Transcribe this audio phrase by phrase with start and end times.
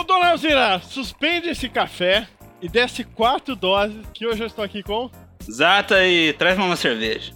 [0.00, 2.26] Ô, dona Alzira, suspende esse café
[2.62, 5.10] e desce quatro doses que hoje eu estou aqui com.
[5.50, 7.34] Zata e traz uma cerveja.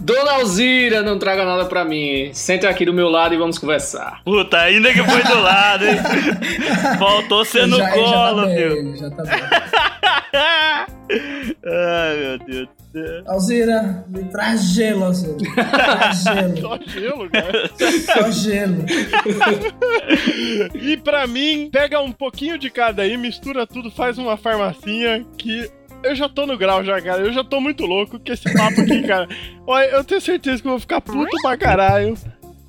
[0.00, 2.30] Dona Alzira, não traga nada pra mim.
[2.32, 4.22] Senta aqui do meu lado e vamos conversar.
[4.24, 5.98] Puta, ainda que foi do lado, hein?
[6.98, 8.74] Faltou ser no já, colo, já tá viu?
[8.74, 9.42] bem, já tá bem.
[11.66, 12.83] Ai, meu Deus do.
[13.26, 15.36] Alzira, me traz gelo, Alzira.
[15.54, 16.56] Traz gelo.
[16.60, 17.70] Só gelo, cara.
[18.04, 18.84] Só gelo.
[20.74, 25.70] E pra mim, pega um pouquinho de cada aí, mistura tudo, faz uma farmacinha que
[26.02, 27.22] eu já tô no grau já, cara.
[27.22, 29.26] Eu já tô muito louco com esse papo aqui, cara.
[29.66, 32.14] Olha, eu tenho certeza que eu vou ficar puto pra caralho.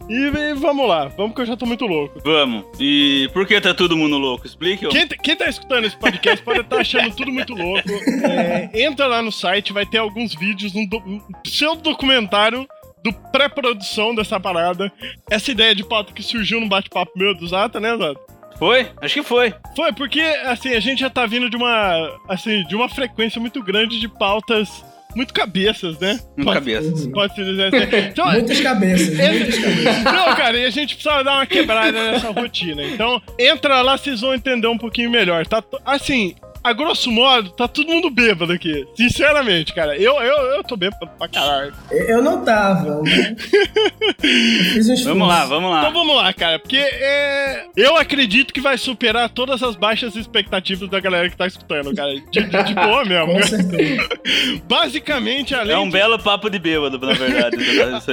[0.10, 2.20] E, e vamos lá, vamos que eu já tô muito louco.
[2.24, 2.66] Vamos.
[2.80, 4.46] E por que tá todo mundo louco?
[4.46, 4.88] Explique.
[4.88, 7.90] Quem, quem tá escutando esse podcast pode estar achando tudo muito louco.
[8.24, 12.68] É, entra lá no site, vai ter alguns vídeos, um, do, um pseudo documentário
[13.04, 14.92] do pré-produção dessa parada.
[15.30, 18.20] Essa ideia de pauta que surgiu no bate-papo meu do Zata, né, Zata?
[18.58, 18.88] Foi?
[19.02, 19.54] Acho que foi.
[19.76, 23.62] Foi, porque, assim, a gente já tá vindo de uma, assim, de uma frequência muito
[23.62, 24.84] grande de pautas
[25.16, 26.20] muito cabeças, né?
[26.36, 27.10] Muito Pode- cabeça.
[27.12, 27.98] Pode se dizer assim.
[28.12, 30.04] Então, Muitas cabeças, muitas cabeças.
[30.04, 32.84] não, cara, e a gente precisava dar uma quebrada nessa rotina.
[32.84, 35.46] Então, entra lá, vocês vão entender um pouquinho melhor.
[35.48, 36.36] Tá, assim,
[36.68, 38.86] a grosso modo, tá todo mundo bêbado aqui.
[38.96, 39.96] Sinceramente, cara.
[39.98, 41.74] Eu, eu, eu tô bêbado pra caralho.
[41.92, 43.02] Eu não tava.
[43.04, 43.36] né?
[45.06, 45.90] Vamos lá, vamos Então lá.
[45.90, 51.00] vamos lá, cara, porque é, eu acredito que vai superar todas as baixas expectativas da
[51.00, 52.14] galera que tá escutando, cara.
[52.16, 53.34] De, de, de boa mesmo.
[53.34, 54.10] Com certeza.
[54.68, 57.58] Basicamente, além É um de- belo papo de bêbado, na verdade.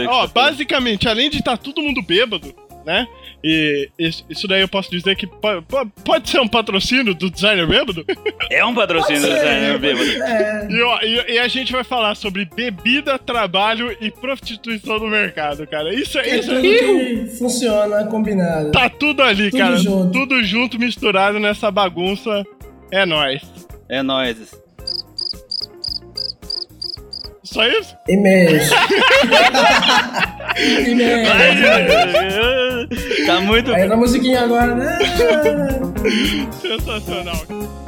[0.09, 3.07] Ó, basicamente, além de estar todo mundo bêbado, né?
[3.45, 7.67] E isso daí eu posso dizer que po- po- pode ser um patrocínio do designer
[7.67, 8.05] bêbado.
[8.51, 10.23] É um patrocínio do designer bêbado.
[10.23, 15.09] É, E, ó, e- e a gente vai falar sobre bebida, trabalho e prostituição no
[15.09, 15.93] mercado, cara.
[15.93, 18.71] Isso, é- é isso tudo que funciona combinado.
[18.71, 19.77] tá tudo ali, Tudo cara.
[19.77, 20.13] junto.
[20.13, 22.45] Tudo junto, misturado nessa bagunça.
[22.93, 23.43] É nóis.
[23.89, 24.37] É nóis.
[27.43, 27.95] Só isso?
[28.09, 28.71] E-mails.
[30.87, 31.29] E-mails.
[33.27, 34.99] Tá muito Aí na musiquinha agora, né?
[36.61, 37.82] Sensacional.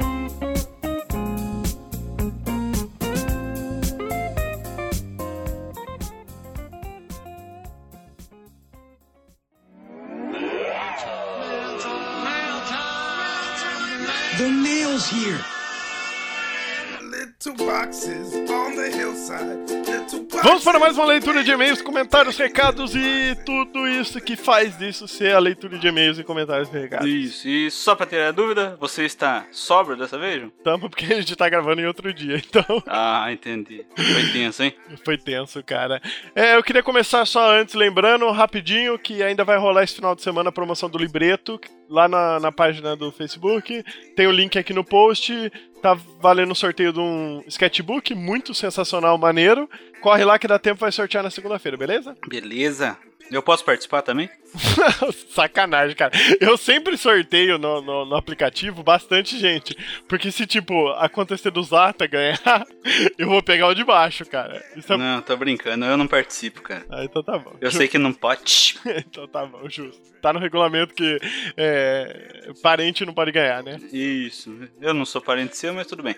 [20.85, 25.39] Mais uma leitura de e-mails, comentários, recados e tudo isso que faz disso ser a
[25.39, 27.07] leitura de e-mails e comentários e recados.
[27.09, 30.47] Isso, e só pra ter a dúvida, você está sóbrio dessa vez?
[30.63, 33.83] Tamo porque a gente tá gravando em outro dia, então Ah, entendi.
[33.95, 34.75] Foi tenso, hein?
[35.03, 35.99] foi tenso, cara.
[36.35, 40.21] É, eu queria começar só antes, lembrando rapidinho que ainda vai rolar esse final de
[40.21, 41.59] semana a promoção do libreto
[41.89, 43.83] lá na, na página do Facebook.
[44.15, 45.51] Tem o link aqui no post.
[45.85, 49.69] Tá valendo o sorteio de um sketchbook muito sensacional, maneiro.
[50.01, 52.17] Corre lá que dá tempo, vai sortear na segunda-feira, beleza?
[52.27, 52.97] Beleza.
[53.31, 54.27] Eu posso participar também?
[55.29, 56.11] Sacanagem, cara.
[56.39, 59.75] Eu sempre sorteio no, no, no aplicativo bastante gente.
[60.07, 62.65] Porque se, tipo, acontecer do Zata ganhar,
[63.17, 64.63] eu vou pegar o de baixo, cara.
[64.75, 64.97] É...
[64.97, 66.85] Não, tô brincando, eu não participo, cara.
[66.89, 67.55] Ah, então tá bom.
[67.59, 68.77] Eu sei que não pode.
[68.85, 70.15] então tá bom, justo.
[70.21, 71.19] Tá no regulamento que
[71.55, 73.79] é, parente não pode ganhar, né?
[73.93, 76.15] Isso, eu não sou parente seu, mas tudo bem.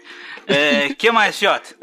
[0.47, 1.75] É, que mais, Jota?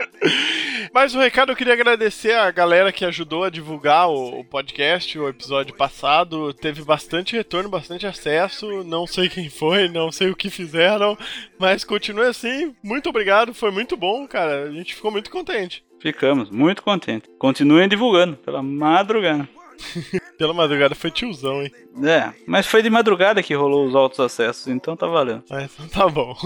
[0.92, 5.18] Mas o recado eu queria agradecer a galera que ajudou a divulgar o, o podcast,
[5.18, 6.43] o episódio passado.
[6.52, 8.84] Teve bastante retorno, bastante acesso.
[8.84, 11.16] Não sei quem foi, não sei o que fizeram,
[11.58, 12.74] mas continue assim.
[12.82, 14.64] Muito obrigado, foi muito bom, cara.
[14.64, 15.84] A gente ficou muito contente.
[16.00, 17.30] Ficamos muito contentes.
[17.38, 19.48] Continuem divulgando, pela madrugada.
[20.38, 21.72] Pela madrugada foi tiozão, hein?
[22.02, 25.44] É, mas foi de madrugada que rolou os altos acessos, então tá valendo.
[25.50, 26.36] Ah, então tá bom.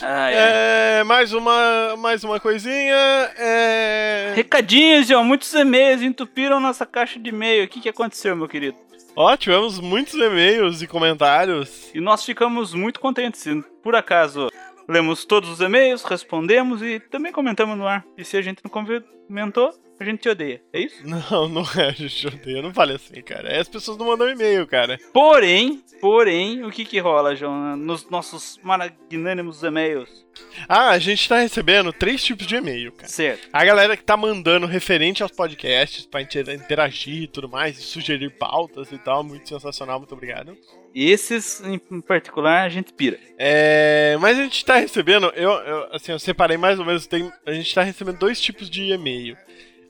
[0.00, 0.34] Ai, ai.
[0.34, 2.94] É, mais uma, mais uma coisinha.
[3.36, 4.32] É...
[4.34, 5.24] Recadinhos, João.
[5.24, 7.64] Muitos e-mails entupiram nossa caixa de e-mail.
[7.64, 8.76] O que, que aconteceu, meu querido?
[9.14, 11.90] Ó, tivemos muitos e-mails e comentários.
[11.94, 13.40] E nós ficamos muito contentes.
[13.40, 14.48] Se por acaso
[14.92, 18.04] lemos todos os e-mails, respondemos e também comentamos no ar.
[18.16, 20.60] E se a gente não comentou, a gente te odeia.
[20.72, 20.96] É isso?
[21.06, 22.60] Não, não é, a gente odeia.
[22.60, 23.60] Não fale assim, cara.
[23.60, 24.98] As pessoas não mandam e-mail, cara.
[25.12, 27.76] Porém, porém, o que que rola, João?
[27.76, 30.26] Nos nossos magnânimos e-mails.
[30.68, 33.08] Ah, a gente tá recebendo três tipos de e-mail, cara.
[33.08, 33.48] Certo.
[33.52, 37.82] A galera que tá mandando referente aos podcasts pra inter- interagir e tudo mais, e
[37.82, 40.56] sugerir pautas e tal, muito sensacional, muito obrigado.
[40.94, 43.18] Esses, em particular, a gente pira.
[43.38, 47.32] É, mas a gente tá recebendo, eu, eu, assim, eu separei mais ou menos, tem,
[47.46, 49.36] a gente tá recebendo dois tipos de e-mail.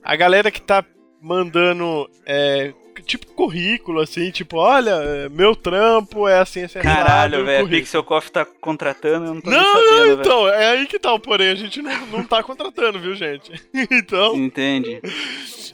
[0.01, 0.85] A galera que tá
[1.21, 7.45] mandando é, tipo currículo, assim, tipo, olha, é, meu trampo é assim, assim, assado, Caralho,
[7.45, 7.67] velho.
[7.67, 11.13] Pixel Coffee tá contratando, eu não tô Não, sabendo, não, então, é aí que tá
[11.13, 13.51] o porém, a gente não, não tá contratando, viu, gente?
[13.91, 15.01] Então, Entende.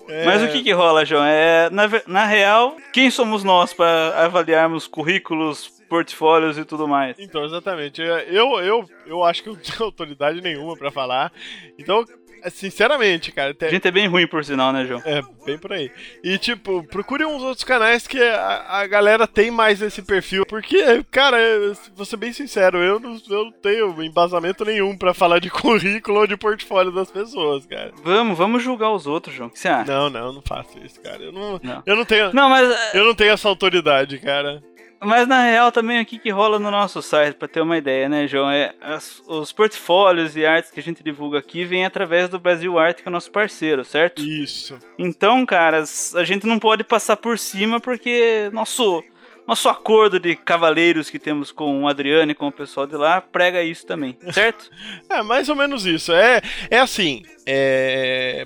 [0.07, 1.23] é, Mas o que que rola, João?
[1.25, 7.17] É, na, na real, quem somos nós pra avaliarmos currículos, portfólios e tudo mais?
[7.19, 8.01] Então, exatamente.
[8.01, 11.31] Eu, eu, eu acho que eu não tenho autoridade nenhuma pra falar.
[11.77, 12.05] Então,
[12.49, 15.01] sinceramente, cara, A até, gente é bem ruim, por sinal, né, João?
[15.05, 15.91] É, bem por aí.
[16.23, 20.45] E, tipo, procure uns outros canais que a, a galera tem mais esse perfil.
[20.45, 25.13] Porque, cara, eu vou ser bem sincero, eu não, eu não tenho embasamento nenhum pra
[25.13, 27.91] falar de currículo ou de portfólio das pessoas, cara.
[28.03, 29.49] Vamos, vamos julgar os outros, João.
[29.49, 29.91] O que você acha?
[29.91, 31.21] Não, não, não faço isso, cara.
[31.21, 31.83] Eu não, Não.
[31.85, 32.33] Eu não tenho.
[32.33, 34.61] Não, mas, é, Eu não tenho essa autoridade, cara.
[35.01, 38.07] Mas na real também o que que rola no nosso site, pra ter uma ideia,
[38.09, 38.49] né, João?
[38.51, 42.77] É, as- os portfólios e artes que a gente divulga aqui vêm através do Brasil
[42.77, 44.21] Arte, que é nosso parceiro, certo?
[44.21, 44.77] Isso.
[44.97, 49.03] Então, caras, a gente não pode passar por cima porque nosso
[49.49, 53.19] nosso acordo de cavaleiros que temos com o Adriano e com o pessoal de lá
[53.19, 54.69] prega isso também, certo?
[55.09, 56.11] É, mais ou menos isso.
[56.13, 58.45] É, é assim, é,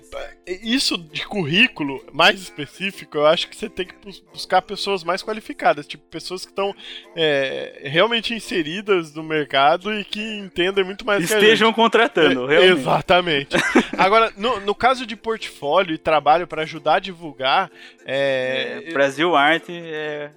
[0.63, 5.21] isso de currículo mais específico, eu acho que você tem que bus- buscar pessoas mais
[5.21, 6.73] qualificadas, tipo, pessoas que estão
[7.15, 12.79] é, realmente inseridas no mercado e que entendem muito mais Estejam contratando, É, realmente.
[12.79, 13.55] Exatamente.
[13.97, 17.69] Agora, no, no caso de portfólio e trabalho para ajudar a divulgar,
[18.05, 20.31] é, É, Brasil Arte é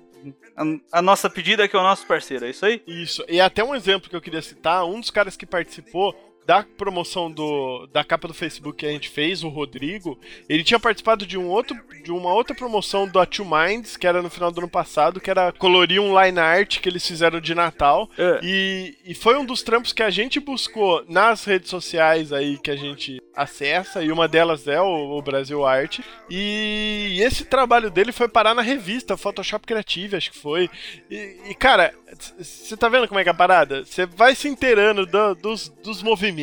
[0.56, 2.82] a, a nossa pedida que é o nosso parceiro, é isso aí?
[2.86, 3.24] Isso.
[3.28, 6.14] E até um exemplo que eu queria citar, um dos caras que participou
[6.46, 10.78] da promoção do, da capa do Facebook que a gente fez, o Rodrigo, ele tinha
[10.78, 14.52] participado de um outro de uma outra promoção da Two Minds, que era no final
[14.52, 18.08] do ano passado, que era colorir um line art que eles fizeram de Natal.
[18.16, 18.38] É.
[18.44, 22.70] E, e foi um dos trampos que a gente buscou nas redes sociais aí que
[22.70, 26.02] a gente acessa, e uma delas é o, o Brasil Arte.
[26.30, 30.70] E esse trabalho dele foi parar na revista Photoshop Creative, acho que foi.
[31.10, 31.92] E, e, cara,
[32.38, 33.84] você tá vendo como é que é a parada?
[33.84, 36.35] Você vai se inteirando do- dos, dos movimentos,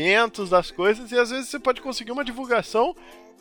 [0.50, 2.96] das coisas, e às vezes você pode conseguir uma divulgação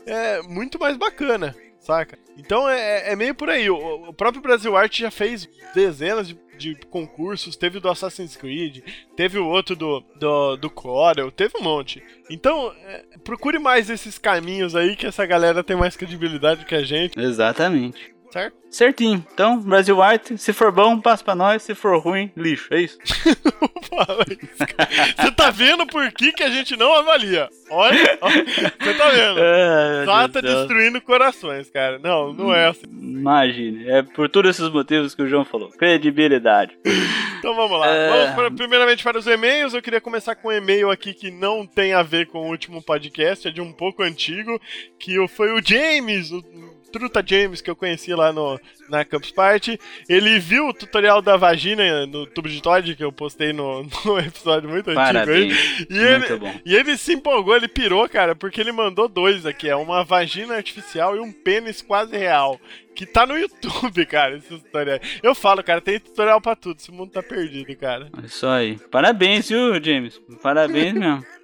[0.06, 2.18] é, muito mais bacana, saca?
[2.36, 3.68] Então é, é meio por aí.
[3.68, 8.36] O, o próprio Brasil Art já fez dezenas de, de concursos, teve o do Assassin's
[8.36, 8.80] Creed,
[9.16, 12.02] teve o outro do, do, do Corel, teve um monte.
[12.30, 16.82] Então, é, procure mais esses caminhos aí que essa galera tem mais credibilidade que a
[16.82, 18.11] gente, Exatamente.
[18.32, 18.56] Certo?
[18.70, 19.24] Certinho.
[19.34, 22.98] Então, Brasil Arte, se for bom, passa pra nós, se for ruim, lixo, é isso?
[25.16, 27.48] Você tá vendo por que, que a gente não avalia?
[27.70, 28.44] Olha, olha,
[28.80, 29.34] você tá vendo?
[29.36, 31.98] Meu Só tá destruindo corações, cara.
[31.98, 32.86] Não, não é assim.
[32.90, 35.68] Imagine, é por todos esses motivos que o João falou.
[35.70, 36.76] Credibilidade.
[37.38, 37.88] Então vamos lá.
[37.88, 38.08] É.
[38.08, 39.74] Vamos pra- primeiramente para os e-mails.
[39.74, 42.82] Eu queria começar com um e-mail aqui que não tem a ver com o último
[42.82, 44.60] podcast, é de um pouco antigo,
[44.98, 46.42] que foi o James, o
[46.92, 49.78] Truta James, que eu conheci lá no, na Campus Party.
[50.08, 54.18] Ele viu o tutorial da vagina no tubo de Todd que eu postei no, no
[54.18, 55.12] episódio muito antigo aí.
[55.12, 55.86] Parabéns.
[55.88, 56.54] E Muito ele, bom.
[56.64, 59.68] e ele se empolgou, ele pirou, cara, porque ele mandou dois aqui.
[59.68, 62.60] É uma vagina artificial e um pênis quase real.
[62.94, 65.00] Que tá no YouTube, cara, esses tutoriais.
[65.22, 66.76] Eu falo, cara, tem tutorial pra tudo.
[66.78, 68.10] Esse mundo tá perdido, cara.
[68.22, 68.78] É Isso aí.
[68.90, 70.20] Parabéns, viu, James?
[70.42, 71.24] Parabéns mesmo.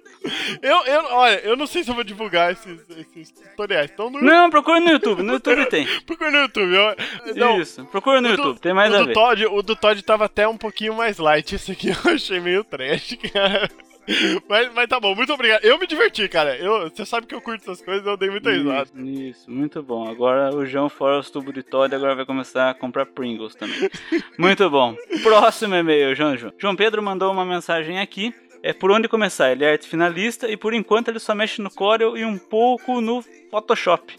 [0.61, 3.89] Eu, eu, olha, eu não sei se eu vou divulgar esses, esses tutoriais.
[3.93, 5.23] Então no, Não, procura no YouTube.
[5.23, 5.87] No YouTube tem.
[6.05, 6.73] procura no YouTube.
[6.73, 7.85] Eu, não, Isso.
[7.85, 8.59] Procura no do- YouTube.
[8.59, 9.13] Tem mais o a do ver.
[9.13, 11.55] Todd, o do Todd tava até um pouquinho mais light.
[11.55, 13.69] Esse aqui eu achei meio trash, cara.
[14.49, 15.63] Mas, mas tá bom, muito obrigado.
[15.63, 16.57] Eu me diverti, cara.
[16.57, 18.89] Eu, você sabe que eu curto essas coisas, eu dei muita risada.
[18.95, 20.09] Isso, isso, muito bom.
[20.09, 23.87] Agora o João fora os tubos de Todd, agora vai começar a comprar Pringles também.
[24.37, 24.95] muito bom.
[25.21, 26.53] Próximo e-mail, João João.
[26.57, 28.33] João Pedro mandou uma mensagem aqui.
[28.61, 29.51] É por onde começar.
[29.51, 32.99] Ele é arte finalista e por enquanto ele só mexe no Corel e um pouco
[32.99, 34.17] no Photoshop.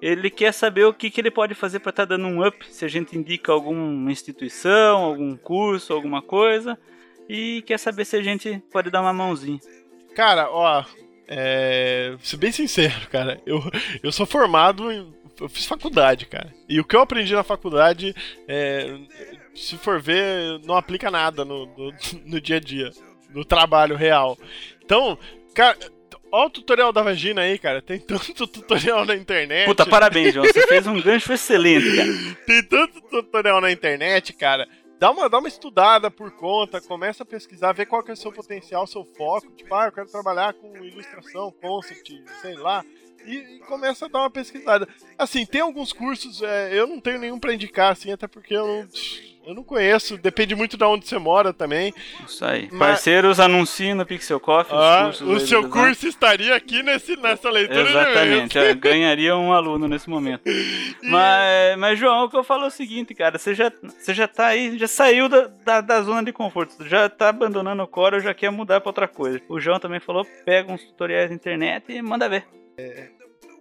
[0.00, 2.84] Ele quer saber o que, que ele pode fazer para estar dando um up, se
[2.84, 6.78] a gente indica alguma instituição, algum curso, alguma coisa.
[7.28, 9.60] E quer saber se a gente pode dar uma mãozinha.
[10.14, 10.84] Cara, ó,
[11.26, 12.16] é.
[12.20, 13.40] Ser bem sincero, cara.
[13.46, 13.62] Eu,
[14.02, 15.12] eu sou formado em.
[15.40, 16.54] Eu fiz faculdade, cara.
[16.68, 18.14] E o que eu aprendi na faculdade,
[18.46, 18.96] é,
[19.54, 21.92] se for ver, não aplica nada no, no,
[22.24, 22.90] no dia a dia,
[23.34, 24.38] no trabalho real.
[24.82, 25.18] Então,
[25.54, 25.76] cara,
[26.30, 27.80] ó o tutorial da vagina aí, cara.
[27.80, 29.66] Tem tanto tutorial na internet.
[29.66, 30.46] Puta, parabéns, João.
[30.46, 32.08] Você fez um gancho excelente, cara.
[32.46, 34.66] Tem tanto tutorial na internet, cara.
[34.98, 38.16] Dá uma, dá uma estudada por conta, começa a pesquisar, ver qual que é o
[38.16, 39.50] seu potencial, seu foco.
[39.52, 42.84] Tipo, ah, eu quero trabalhar com ilustração, concept, sei lá.
[43.26, 44.88] E, e começa a dar uma pesquisada.
[45.18, 48.66] Assim, tem alguns cursos, é, eu não tenho nenhum pra indicar, assim, até porque eu
[48.66, 48.88] não.
[49.46, 51.92] Eu não conheço, depende muito de onde você mora também.
[52.26, 52.68] Isso aí.
[52.72, 55.68] Mas- Parceiros, anunciem no Pixel Coffee Ah, o seu design.
[55.68, 58.70] curso estaria aqui nesse, nessa leitura de Exatamente, e-mails.
[58.70, 60.42] é, ganharia um aluno nesse momento.
[61.02, 64.26] Mas, mas, João, o que eu falo é o seguinte, cara, você já, você já
[64.26, 68.20] tá aí, já saiu da, da, da zona de conforto, já tá abandonando o core,
[68.20, 69.40] já quer mudar pra outra coisa.
[69.48, 72.46] O João também falou, pega uns tutoriais na internet e manda ver.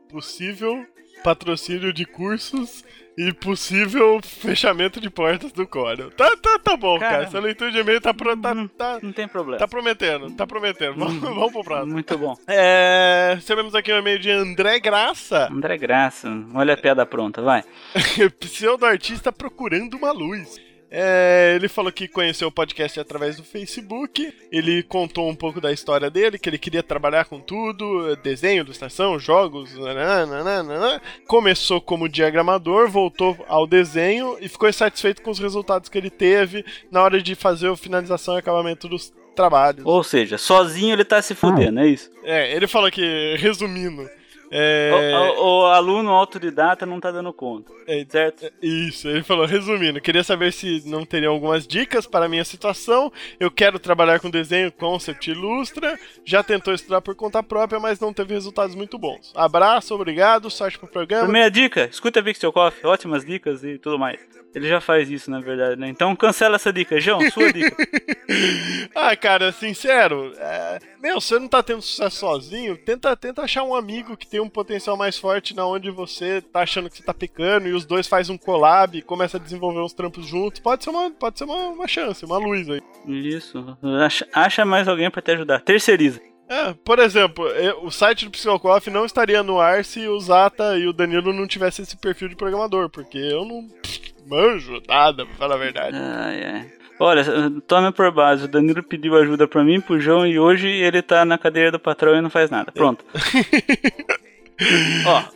[0.10, 0.86] Possível
[1.24, 2.84] patrocínio de cursos
[3.18, 6.10] e possível fechamento de portas do Corel.
[6.12, 7.12] Tá, tá, tá bom, cara.
[7.12, 9.60] Cara, Essa leitura de e-mail tá, pro- tá, não- tá, Não tem problema.
[9.60, 10.96] tá prometendo, tá prometendo.
[10.98, 11.94] Vamos, vamos pro próximo.
[11.94, 12.36] Muito bom.
[12.48, 17.64] É, recebemos aqui um e-mail de André Graça, André Graça, olha a piada pronta, vai.
[18.40, 20.60] pseudo-artista procurando uma luz.
[20.96, 24.32] É, ele falou que conheceu o podcast através do Facebook.
[24.52, 29.18] Ele contou um pouco da história dele, que ele queria trabalhar com tudo: desenho, ilustração,
[29.18, 29.74] jogos.
[29.76, 31.02] nananana.
[31.26, 36.64] Começou como diagramador, voltou ao desenho e ficou insatisfeito com os resultados que ele teve
[36.92, 39.84] na hora de fazer a finalização e acabamento dos trabalhos.
[39.84, 42.12] Ou seja, sozinho ele tá se fudendo, é isso.
[42.24, 44.08] É, ele falou que, resumindo.
[44.56, 44.92] É,
[45.40, 48.52] O, o- o aluno autodidata não tá dando conta, é, certo?
[48.62, 53.12] Isso, ele falou, resumindo, queria saber se não teria algumas dicas para a minha situação.
[53.40, 55.98] Eu quero trabalhar com desenho, concept, ilustra.
[56.24, 59.32] Já tentou estudar por conta própria, mas não teve resultados muito bons.
[59.36, 61.24] Abraço, obrigado, sorte pro programa.
[61.24, 64.20] Primeira dica, escuta Pixel Coffee, ótimas dicas e tudo mais.
[64.54, 65.90] Ele já faz isso, na verdade, né?
[65.90, 67.00] Então cancela essa dica.
[67.00, 67.76] João, sua dica.
[68.94, 70.78] ah, cara, sincero, é...
[71.02, 74.50] meu, você não tá tendo sucesso sozinho, tenta, tenta achar um amigo que tem um
[74.50, 78.08] potencial mais forte na onde você tá achando que você tá pecando e os dois
[78.08, 80.60] faz um collab e começa a desenvolver uns trampos juntos.
[80.60, 82.82] Pode ser uma, pode ser uma, uma chance, uma luz aí.
[83.08, 83.78] Isso.
[84.04, 85.62] Acha, acha mais alguém pra te ajudar.
[85.62, 86.22] Terceiriza.
[86.50, 90.78] É, por exemplo, eu- o site do Psicocoff não estaria no ar se o Zata
[90.78, 95.26] e o Danilo não tivessem esse perfil de programador, porque eu não pff, manjo nada,
[95.26, 95.98] pra falar a verdade.
[95.98, 96.72] Ai, ai.
[97.00, 97.24] Olha,
[97.66, 98.46] tome por base.
[98.46, 101.80] O Danilo pediu ajuda pra mim, pro João, e hoje ele tá na cadeira do
[101.80, 102.72] patrão e não faz nada.
[102.72, 103.04] Pronto.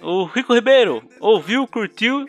[0.02, 2.26] Ó, o Rico Ribeiro ouviu, curtiu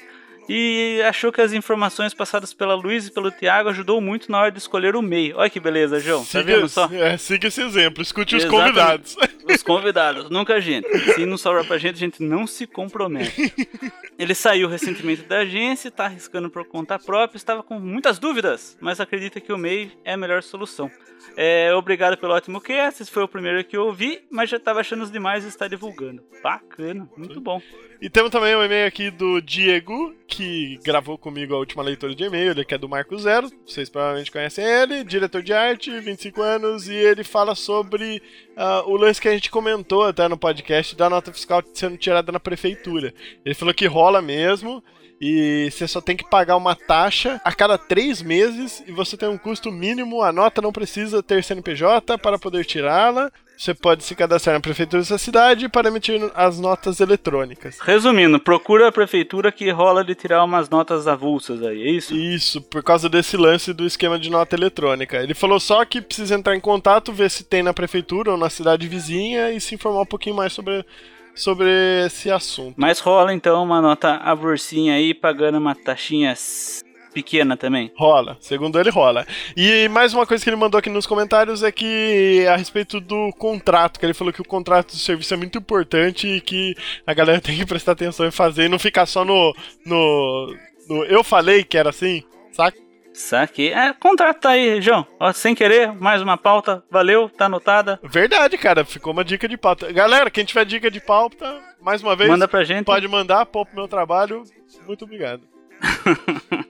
[0.49, 4.51] e achou que as informações passadas pela Luiz e pelo Thiago ajudou muito na hora
[4.51, 5.37] de escolher o meio.
[5.37, 6.25] Olha que beleza, João.
[6.25, 6.89] Tá vendo só?
[6.93, 8.67] é, siga esse exemplo, escute os Exatamente.
[8.67, 9.17] convidados.
[9.49, 10.87] Os convidados, nunca a gente.
[11.15, 13.51] Se não sobra pra gente, a gente não se compromete.
[14.19, 19.01] Ele saiu recentemente da agência, tá arriscando por conta própria, estava com muitas dúvidas, mas
[19.01, 20.91] acredita que o MEI é a melhor solução.
[21.35, 24.81] É, obrigado pelo ótimo cast, esse foi o primeiro que eu ouvi, mas já estava
[24.81, 26.23] achando os demais e está divulgando.
[26.43, 27.63] Bacana, muito bom.
[28.01, 30.38] E temos também um e-mail aqui do Diego, que
[30.85, 34.31] gravou comigo a última leitura de e-mail, ele que é do Marco Zero, vocês provavelmente
[34.31, 38.23] conhecem ele, diretor de arte, 25 anos, e ele fala sobre
[38.57, 42.33] ah, o lance que a gente comentou até no podcast da nota fiscal sendo tirada
[42.33, 43.15] na prefeitura.
[43.45, 44.83] Ele falou que rola mesmo,
[45.21, 49.29] e você só tem que pagar uma taxa a cada três meses e você tem
[49.29, 50.23] um custo mínimo.
[50.23, 53.33] A nota não precisa ter CNPJ para poder tirá-la.
[53.59, 57.81] Você pode se cadastrar na prefeitura da sua cidade para emitir as notas eletrônicas.
[57.81, 62.15] Resumindo, procura a prefeitura que rola de tirar umas notas avulsas aí, é isso?
[62.15, 65.17] Isso, por causa desse lance do esquema de nota eletrônica.
[65.21, 68.49] Ele falou só que precisa entrar em contato, ver se tem na prefeitura ou na
[68.49, 70.85] cidade vizinha e se informar um pouquinho mais sobre,
[71.35, 71.69] sobre
[72.07, 72.77] esse assunto.
[72.77, 76.31] Mas rola então uma nota avulsinha aí, pagando uma taxinha
[77.13, 77.93] pequena também.
[77.97, 79.27] Rola, segundo ele rola.
[79.57, 83.33] E mais uma coisa que ele mandou aqui nos comentários é que a respeito do
[83.39, 86.75] contrato, que ele falou que o contrato do serviço é muito importante e que
[87.07, 89.55] a galera tem que prestar atenção em fazer e não ficar só no.
[89.85, 90.57] no,
[90.89, 92.23] no eu falei que era assim,
[92.53, 92.89] saca?
[93.19, 93.73] Saquei.
[93.73, 95.05] É, contrato tá aí, João.
[95.19, 96.85] Ó, sem querer, mais uma pauta.
[96.89, 97.99] Valeu, tá anotada.
[98.05, 99.93] Verdade, cara, ficou uma dica de pauta.
[99.93, 102.85] Galera, quem tiver dica de pauta, mais uma vez, Manda pra gente.
[102.85, 104.45] pode mandar, poupa meu trabalho.
[104.87, 105.43] Muito obrigado.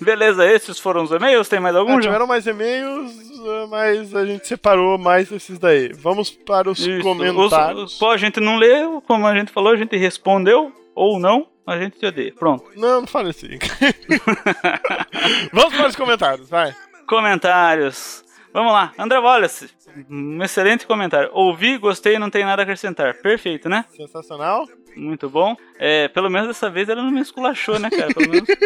[0.00, 1.48] Beleza, esses foram os e-mails?
[1.48, 2.02] Tem mais algum, Ah, João?
[2.02, 3.12] tiveram mais e-mails,
[3.46, 5.92] ah, mas a gente separou mais esses daí.
[5.92, 7.02] Vamos para os Isso.
[7.02, 7.82] comentários.
[7.84, 11.18] Os- os- pô, a gente não leu, como a gente falou, a gente respondeu ou
[11.18, 12.32] não, a gente te odeia.
[12.38, 12.64] Pronto.
[12.76, 13.58] Não, não fale assim.
[15.52, 16.74] Vamos para os comentários, vai.
[17.06, 18.24] Comentários.
[18.52, 18.92] Vamos lá.
[18.98, 19.68] André Wallace.
[20.10, 21.30] Um excelente comentário.
[21.32, 23.14] Ouvi, gostei, não tem nada a acrescentar.
[23.14, 23.84] Perfeito, né?
[23.94, 24.66] Sensacional.
[24.98, 25.56] Muito bom.
[25.78, 28.12] É, pelo menos dessa vez ela não me esculachou, né, cara?
[28.12, 28.48] Pelo menos.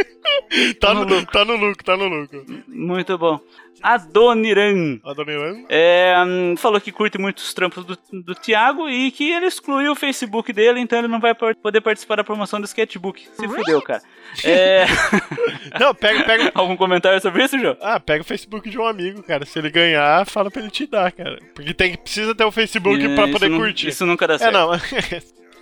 [0.81, 1.33] Tá No no, lucro.
[1.33, 2.45] tá no lucro, tá no lucro.
[2.69, 3.41] Muito bom.
[3.83, 4.99] Adoniran.
[5.05, 5.65] Adoniran.
[5.69, 9.93] É, hum, falou que curte muito os trampos do, do Thiago e que ele excluiu
[9.93, 13.27] o Facebook dele, então ele não vai poder participar da promoção do sketchbook.
[13.35, 14.03] Se fudeu, cara.
[14.45, 14.85] É,
[15.81, 16.53] Não, pega, pega.
[16.55, 17.77] algum comentário sobre isso, João?
[17.81, 19.45] Ah, pega o Facebook de um amigo, cara.
[19.47, 21.39] Se ele ganhar, fala pra ele te dar, cara.
[21.55, 23.89] Porque tem, precisa ter o Facebook É, pra poder nu- curtir.
[23.89, 24.53] Isso nunca dá É, certo.
[24.53, 24.71] não.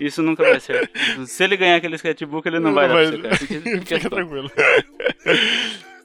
[0.00, 0.90] Isso nunca vai ser.
[1.26, 3.37] Se ele ganhar aquele sketchbook, ele não, vai dar pra você, cara.
[3.85, 4.50] Fica, tranquilo.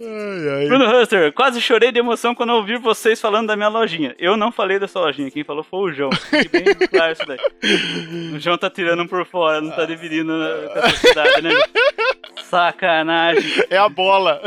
[0.01, 0.67] Ai, ai.
[0.67, 4.13] Bruno Huster, quase chorei de emoção quando ouvi vocês falando da minha lojinha.
[4.19, 6.11] Eu não falei dessa lojinha, quem falou foi o João.
[6.11, 7.39] Fique bem claro isso daí.
[8.35, 11.51] O João tá tirando por fora, não tá dividindo na, a sociedade, né?
[12.43, 13.63] Sacanagem.
[13.69, 14.41] É a bola.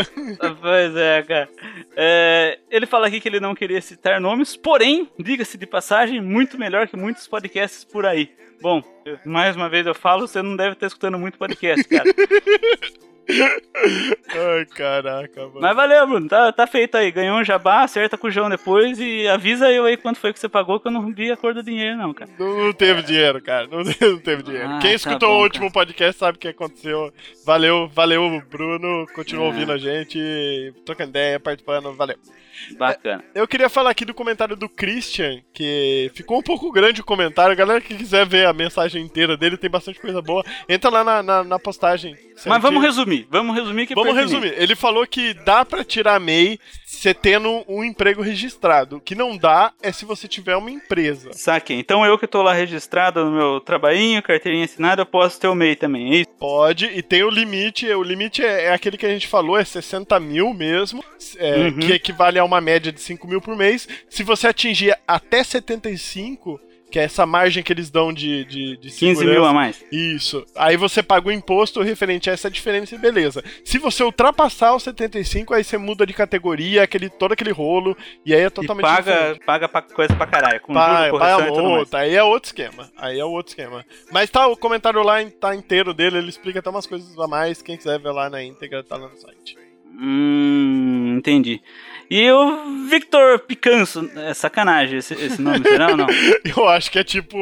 [0.60, 1.48] Pois é, cara.
[1.96, 6.58] É, ele fala aqui que ele não queria citar nomes, porém, diga-se de passagem, muito
[6.58, 8.30] melhor que muitos podcasts por aí.
[8.60, 8.82] Bom,
[9.24, 12.04] mais uma vez eu falo, você não deve estar escutando muito podcast, cara.
[13.30, 15.60] Ai, caraca, mano.
[15.60, 16.28] Mas valeu, Bruno.
[16.28, 17.10] Tá, tá feito aí.
[17.12, 20.40] Ganhou um jabá, acerta com o João depois e avisa eu aí quanto foi que
[20.40, 22.30] você pagou, que eu não vi a cor do dinheiro, não, cara.
[22.38, 23.66] Não, não teve dinheiro, cara.
[23.66, 24.68] Não, não teve dinheiro.
[24.70, 27.12] Ah, Quem tá escutou bom, o último podcast sabe o que aconteceu.
[27.44, 29.06] Valeu, valeu, Bruno.
[29.14, 29.48] Continua É.
[29.48, 30.18] ouvindo a gente,
[30.86, 31.92] trocando ideia, participando.
[31.94, 32.16] Valeu.
[32.78, 33.24] Bacana.
[33.34, 37.56] Eu queria falar aqui do comentário do Christian, que ficou um pouco grande o comentário.
[37.56, 40.44] Galera que quiser ver a mensagem inteira dele, tem bastante coisa boa.
[40.68, 42.16] Entra lá na, na, na postagem.
[42.46, 43.26] Mas vamos resumir.
[43.30, 44.54] Vamos resumir que Vamos resumir.
[44.56, 46.58] Ele falou que dá pra tirar MEI
[46.90, 48.96] você tendo um emprego registrado.
[48.96, 51.32] O que não dá é se você tiver uma empresa.
[51.34, 51.78] Saquei.
[51.78, 55.54] Então eu que tô lá registrado no meu trabalhinho, carteirinha assinada, eu posso ter o
[55.54, 56.30] MEI também, é isso?
[56.38, 57.86] Pode, e tem o limite.
[57.92, 61.04] O limite é, é aquele que a gente falou, é 60 mil mesmo,
[61.36, 61.78] é, Uhum.
[61.78, 63.86] que equivale a uma média de 5 mil por mês.
[64.08, 66.58] Se você atingir até 75,
[66.90, 69.84] que é essa margem que eles dão de, de, de 15 mil a mais.
[69.92, 70.44] Isso.
[70.56, 73.44] Aí você paga o imposto referente a essa diferença e beleza.
[73.64, 78.34] Se você ultrapassar os 75, aí você muda de categoria, aquele, todo aquele rolo, e
[78.34, 79.44] aí é E totalmente paga, diferente.
[79.44, 80.60] paga pra coisa pra caralho.
[80.60, 82.90] Com pai correção e tudo outra, aí é outro esquema.
[82.96, 83.84] Aí é outro esquema.
[84.10, 87.60] Mas tá, o comentário lá tá inteiro dele, ele explica até umas coisas a mais.
[87.62, 89.56] Quem quiser ver lá na íntegra, tá lá no site.
[90.00, 91.60] Hum, entendi.
[92.10, 96.06] E o Victor Picanso, é sacanagem esse, esse nome, será ou não?
[96.56, 97.38] Eu acho que é tipo.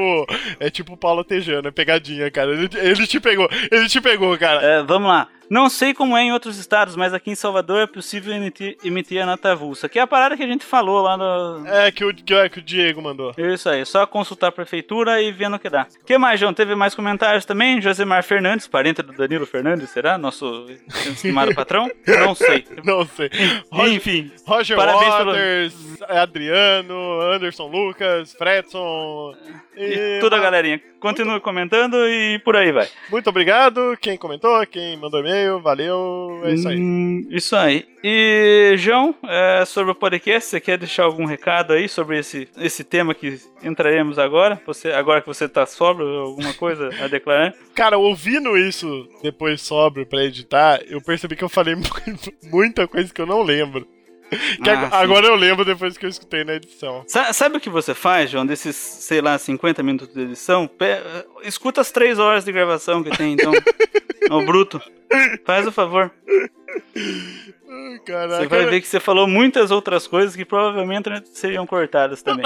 [0.58, 2.52] É tipo Paulo Tejano, é pegadinha, cara.
[2.52, 4.60] Ele, ele te pegou, ele te pegou, cara.
[4.60, 5.28] É, vamos lá.
[5.48, 9.22] Não sei como é em outros estados, mas aqui em Salvador é possível emitir, emitir
[9.22, 11.66] a nota avulsa, que é a parada que a gente falou lá no...
[11.66, 13.32] É, que o, que, o- que o Diego mandou.
[13.38, 15.86] Isso aí, só consultar a prefeitura e vendo o que dá.
[16.04, 16.52] que mais, João?
[16.54, 17.80] Teve mais comentários também?
[17.80, 20.16] Josemar Fernandes, parente do Danilo Fernandes, será?
[20.18, 20.66] Nosso
[21.06, 21.90] estimado patrão?
[22.06, 22.64] Não sei.
[22.84, 23.30] Não sei.
[23.70, 25.74] Roger, Enfim, Roger parabéns pelo- Waters,
[26.08, 29.34] Adriano, Anderson Lucas, Fredson.
[29.76, 30.80] E, toda a galerinha.
[30.98, 32.88] Continue comentando e por aí vai.
[33.10, 33.96] Muito obrigado.
[34.00, 36.40] Quem comentou, quem mandou e-mail, valeu.
[36.44, 36.76] É isso aí.
[36.78, 37.84] Hum, isso aí.
[38.02, 42.82] E, João, é, sobre o podcast, você quer deixar algum recado aí sobre esse, esse
[42.82, 44.60] tema que entraremos agora?
[44.66, 47.52] Você, agora que você tá sóbrio, alguma coisa a declarar?
[47.74, 51.82] Cara, ouvindo isso depois sóbrio pra editar, eu percebi que eu falei mu-
[52.50, 53.86] muita coisa que eu não lembro.
[54.66, 54.96] Ah, ag- sim.
[54.96, 57.04] agora eu lembro depois que eu escutei na edição.
[57.06, 60.66] Sa- sabe o que você faz, João, desses, sei lá, 50 minutos de edição?
[60.66, 61.00] Pe-
[61.44, 63.52] escuta as 3 horas de gravação que tem, então.
[64.28, 64.82] Ao bruto.
[65.44, 66.10] Faz o favor.
[68.04, 68.36] Caraca.
[68.42, 72.44] Você vai ver que você falou muitas outras coisas que provavelmente seriam cortadas também.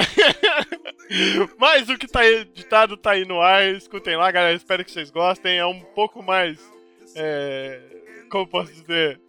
[1.59, 3.66] Mas o que tá editado tá aí no ar.
[3.69, 4.55] Escutem lá, galera.
[4.55, 5.59] Espero que vocês gostem.
[5.59, 6.59] É um pouco mais.
[7.16, 7.81] É,
[8.31, 9.21] como posso dizer?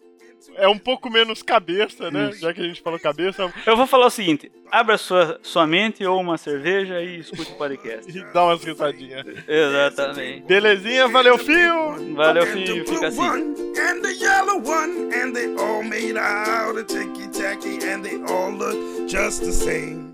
[0.55, 2.29] É um pouco menos cabeça, né?
[2.29, 2.41] Isso.
[2.41, 3.51] Já que a gente falou cabeça.
[3.65, 7.55] Eu vou falar o seguinte: abra sua, sua mente ou uma cerveja e escute o
[7.55, 8.09] podcast.
[8.09, 9.25] E dá umas risadinhas.
[9.47, 10.41] Exatamente.
[10.47, 12.15] Belezinha, valeu, fio!
[12.15, 13.19] Valeu, blue Fica assim.
[13.19, 18.21] one and the yellow one, and they all made out of ticky tacky, and they
[18.31, 20.10] all look just the same.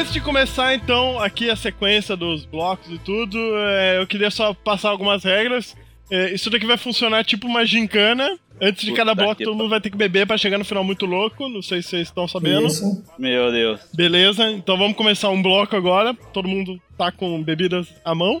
[0.00, 4.54] Antes de começar, então, aqui a sequência dos blocos e tudo, é, eu queria só
[4.54, 5.76] passar algumas regras.
[6.10, 8.38] É, isso daqui vai funcionar tipo uma gincana.
[8.58, 10.82] Antes de Puta cada bloco, todo mundo vai ter que beber pra chegar no final
[10.82, 11.50] muito louco.
[11.50, 12.66] Não sei se vocês estão sabendo.
[12.66, 13.04] Isso.
[13.18, 13.78] Meu Deus.
[13.92, 16.14] Beleza, então vamos começar um bloco agora.
[16.32, 18.40] Todo mundo tá com bebidas à mão.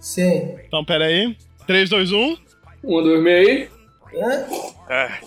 [0.00, 0.56] Sim.
[0.66, 1.36] Então, pera aí.
[1.66, 2.16] 3, 2, 1.
[2.82, 3.68] Um, dois, meio.
[4.14, 5.18] Hã?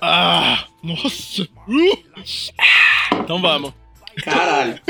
[0.00, 1.42] Ah, nossa.
[1.66, 1.98] Uh!
[3.20, 3.85] Então vamos.
[4.22, 4.80] Caralho.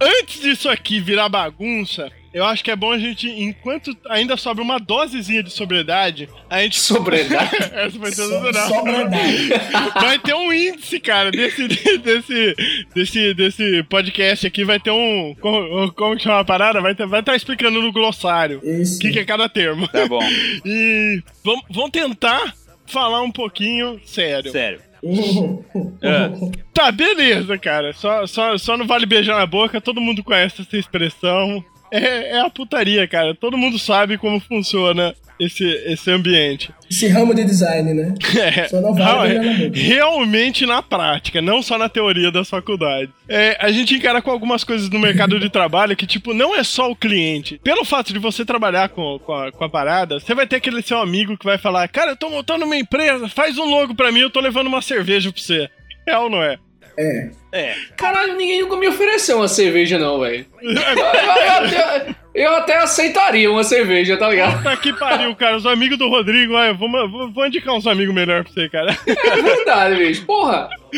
[0.00, 4.62] Antes disso aqui virar bagunça, eu acho que é bom a gente, enquanto ainda sobra
[4.62, 6.76] uma dosezinha de sobriedade, a gente.
[6.86, 7.56] Sobriedade?
[7.72, 9.48] Essa vai ser So, sobredade.
[9.98, 12.54] Vai ter um índice, cara, desse, desse,
[12.94, 14.64] desse, desse podcast aqui.
[14.64, 15.34] Vai ter um.
[15.40, 16.82] Como, como que chama a parada?
[16.82, 19.88] Vai estar vai tá explicando no glossário o que, que é cada termo.
[19.88, 20.20] Tá bom.
[20.66, 22.52] E vamos, vamos tentar
[22.86, 24.52] falar um pouquinho sério.
[24.52, 24.80] Sério.
[26.02, 26.30] É.
[26.72, 27.92] Tá, beleza, cara.
[27.92, 31.64] Só, só, só não vale beijar na boca, todo mundo conhece essa expressão.
[31.90, 33.34] É, é a putaria, cara.
[33.34, 36.70] Todo mundo sabe como funciona esse, esse ambiente.
[36.90, 38.14] Esse ramo de design, né?
[38.36, 39.78] É, Só não vale na boca.
[39.78, 43.10] realmente na prática, não só na teoria das faculdades.
[43.28, 46.62] É, a gente encara com algumas coisas no mercado de trabalho que, tipo, não é
[46.62, 47.60] só o cliente.
[47.62, 50.82] Pelo fato de você trabalhar com, com, a, com a parada, você vai ter aquele
[50.82, 54.12] seu amigo que vai falar: Cara, eu tô montando uma empresa, faz um logo pra
[54.12, 55.68] mim, eu tô levando uma cerveja pra você.
[56.06, 56.56] É ou não é?
[56.98, 57.30] É.
[57.56, 57.74] É.
[57.96, 60.46] Caralho, ninguém nunca me ofereceu uma cerveja, não, velho.
[62.36, 64.62] Eu, até- aceitaria uma cerveja, tá ligado?
[64.62, 65.56] Tá que pariu, cara.
[65.56, 68.94] Os amigos do Rodrigo, olha, vou, vou, vou indicar uns amigos melhor pra você, cara.
[69.06, 70.26] É verdade, bicho.
[70.26, 70.68] Porra.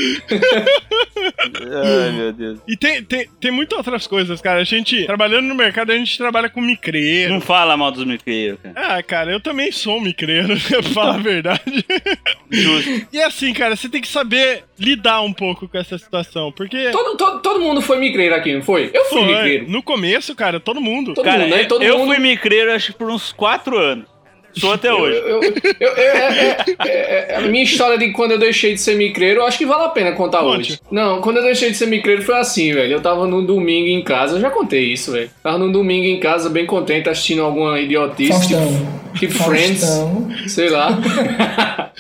[1.74, 2.58] Ai, meu Deus.
[2.66, 4.60] E tem, tem, tem muitas outras coisas, cara.
[4.60, 7.32] A gente, trabalhando no mercado, a gente trabalha com micreiro.
[7.34, 8.74] Não fala mal dos micreiros, cara.
[8.76, 11.84] Ah, cara, eu também sou um micreiro, pra falar a verdade.
[12.50, 13.06] Justo.
[13.12, 16.90] E assim, cara, você tem que saber lidar um pouco com essa situação, porque...
[16.90, 18.90] Todo, todo, todo mundo foi micreiro aqui, não foi?
[18.92, 19.70] Eu fui Foi, micreiro.
[19.70, 21.14] no começo, cara, todo mundo.
[21.14, 21.62] Todo Cara, mundo, né?
[21.62, 22.08] eu- Todo eu mundo.
[22.08, 24.06] fui micreiro acho que por uns 4 anos.
[24.54, 25.16] Sou até hoje.
[25.18, 26.56] eu, eu- eu- é- é-
[26.88, 29.66] é- é- a minha história de quando eu deixei de ser micreiro, eu acho que
[29.66, 30.72] vale a pena contar Conte.
[30.72, 30.80] hoje.
[30.90, 32.94] Não, quando eu deixei de ser micreiro foi assim, velho.
[32.94, 35.30] Eu tava num domingo em casa, eu já contei isso, velho.
[35.42, 38.66] Tava num domingo em casa, bem contente, assistindo alguma idiotice, Faustão.
[39.14, 40.28] tipo, tipo Friends, Faustão.
[40.48, 40.98] sei lá.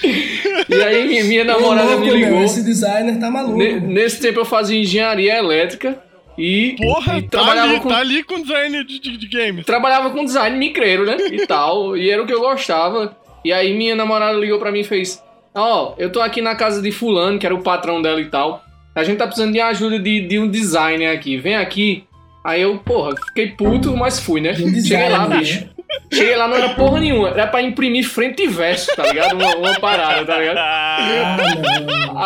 [0.68, 2.44] e aí minha, minha namorada Ô, me louco, meu, ligou.
[2.44, 3.56] Esse designer tá maluco.
[3.58, 5.96] Ne- nesse tempo eu fazia engenharia elétrica
[6.38, 9.66] e, Porra, e tá trabalhava ali, com tá ali com design de, de, de games.
[9.66, 11.16] trabalhava com design micreiro, né?
[11.32, 11.96] E tal.
[11.96, 13.16] E era o que eu gostava.
[13.44, 15.22] E aí minha namorada ligou pra mim e fez:
[15.54, 18.62] Ó, eu tô aqui na casa de fulano, que era o patrão dela e tal.
[18.94, 21.36] A gente tá precisando de ajuda de, de um designer aqui.
[21.36, 22.04] Vem aqui.
[22.44, 24.52] Aí eu, porra, fiquei puto, mas fui, né?
[24.52, 25.38] Um Cheguei lá, designer, né?
[25.38, 25.68] bicho.
[26.12, 27.28] Cheguei lá, não era porra nenhuma.
[27.30, 29.34] Era pra imprimir frente e verso, tá ligado?
[29.34, 30.58] Uma, uma parada, tá ligado?
[30.58, 31.36] Ah.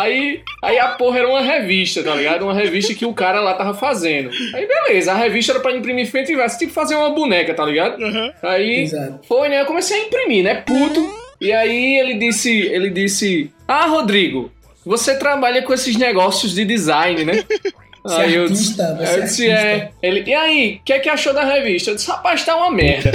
[0.01, 2.43] Aí, aí a porra era uma revista, tá ligado?
[2.43, 4.29] Uma revista que o cara lá tava fazendo.
[4.53, 7.65] Aí beleza, a revista era pra imprimir frente e verso, tipo fazer uma boneca, tá
[7.65, 8.01] ligado?
[8.01, 8.31] Uhum.
[8.41, 9.19] Aí Exato.
[9.27, 9.61] foi, né?
[9.61, 10.55] Eu comecei a imprimir, né?
[10.55, 11.23] Puto.
[11.39, 14.51] E aí ele disse, ele disse: "Ah, Rodrigo,
[14.85, 17.43] você trabalha com esses negócios de design, né?"
[18.03, 19.91] Você é artista, você eu é disse, é.
[20.01, 21.91] Ele, e aí, o que é que achou da revista?
[21.91, 23.11] Eu disse, rapaz, tá uma merda.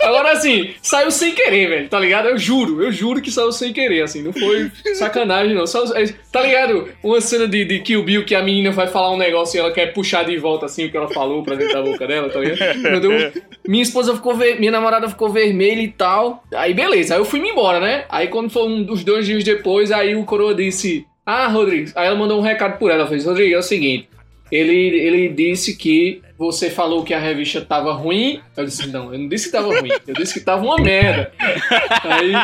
[0.00, 2.28] Agora, assim, saiu sem querer, velho, tá ligado?
[2.28, 5.66] Eu juro, eu juro que saiu sem querer, assim, não foi sacanagem, não.
[5.66, 6.88] Só- é, tá ligado?
[7.02, 9.72] Uma cena de, de Kill Bill que a menina vai falar um negócio e ela
[9.72, 12.38] quer puxar de volta, assim, o que ela falou pra dentro da boca dela, tá
[12.40, 12.80] ligado?
[12.80, 13.32] Quando eu-
[13.66, 16.42] minha esposa ficou, ver, minha namorada ficou vermelha e tal.
[16.54, 18.04] Aí, beleza, aí eu fui me embora, né?
[18.08, 22.06] Aí, quando foi um dos dois dias depois, aí o coroa disse, ah, Rodrigo, aí
[22.06, 24.08] ela mandou um recado por ela, fez, Rodrigo, é o seguinte,
[24.50, 28.40] ele, ele disse que você falou que a revista tava ruim.
[28.56, 31.32] Eu disse, não, eu não disse que tava ruim, eu disse que tava uma merda.
[32.04, 32.36] Aí ele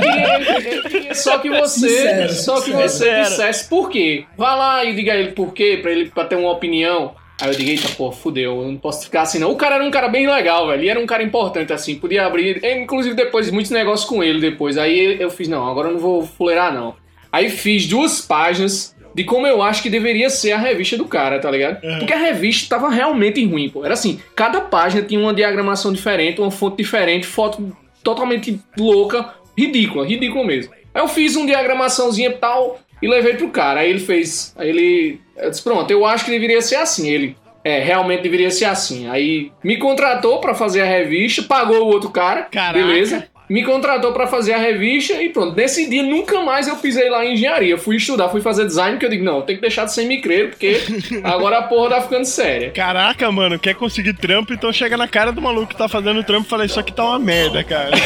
[0.00, 2.88] queria, queria só que você, Sincero, só que sincero.
[2.88, 4.24] você dissesse por quê.
[4.36, 7.14] Vá lá e diga a ele por quê, pra ele pra ter uma opinião.
[7.40, 9.50] Aí eu digo, eita, pô, fudeu, eu não posso ficar assim não.
[9.50, 10.80] O cara era um cara bem legal, velho.
[10.80, 12.64] Ele era um cara importante, assim, podia abrir.
[12.64, 14.78] Inclusive, depois, muitos negócios com ele depois.
[14.78, 16.94] Aí eu fiz, não, agora eu não vou fuleirar, não.
[17.32, 21.38] Aí fiz duas páginas de como eu acho que deveria ser a revista do cara,
[21.38, 21.80] tá ligado?
[21.98, 23.84] Porque a revista tava realmente ruim, pô.
[23.84, 30.06] Era assim, cada página tinha uma diagramação diferente, uma fonte diferente, foto totalmente louca, ridícula,
[30.06, 30.72] ridícula mesmo.
[30.94, 33.80] Aí eu fiz uma diagramaçãozinha e tal e levei pro cara.
[33.80, 37.08] Aí ele fez, aí ele, eu disse, pronto, eu acho que deveria ser assim.
[37.08, 39.08] Ele, é, realmente deveria ser assim.
[39.08, 42.72] Aí me contratou pra fazer a revista, pagou o outro cara, Caraca.
[42.72, 43.28] beleza?
[43.52, 45.54] Me contratou pra fazer a revista e pronto.
[45.54, 47.76] Nesse dia nunca mais eu pisei lá em engenharia.
[47.76, 50.48] Fui estudar, fui fazer design, porque eu digo, não, tem que deixar de ser micreiro,
[50.48, 50.80] porque
[51.22, 52.70] agora a porra tá ficando séria.
[52.70, 56.46] Caraca, mano, quer conseguir trampo, então chega na cara do maluco que tá fazendo trampo
[56.46, 57.90] e fala, isso aqui tá uma merda, cara.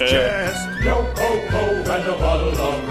[0.00, 0.70] Just
[1.90, 2.89] and a bottle of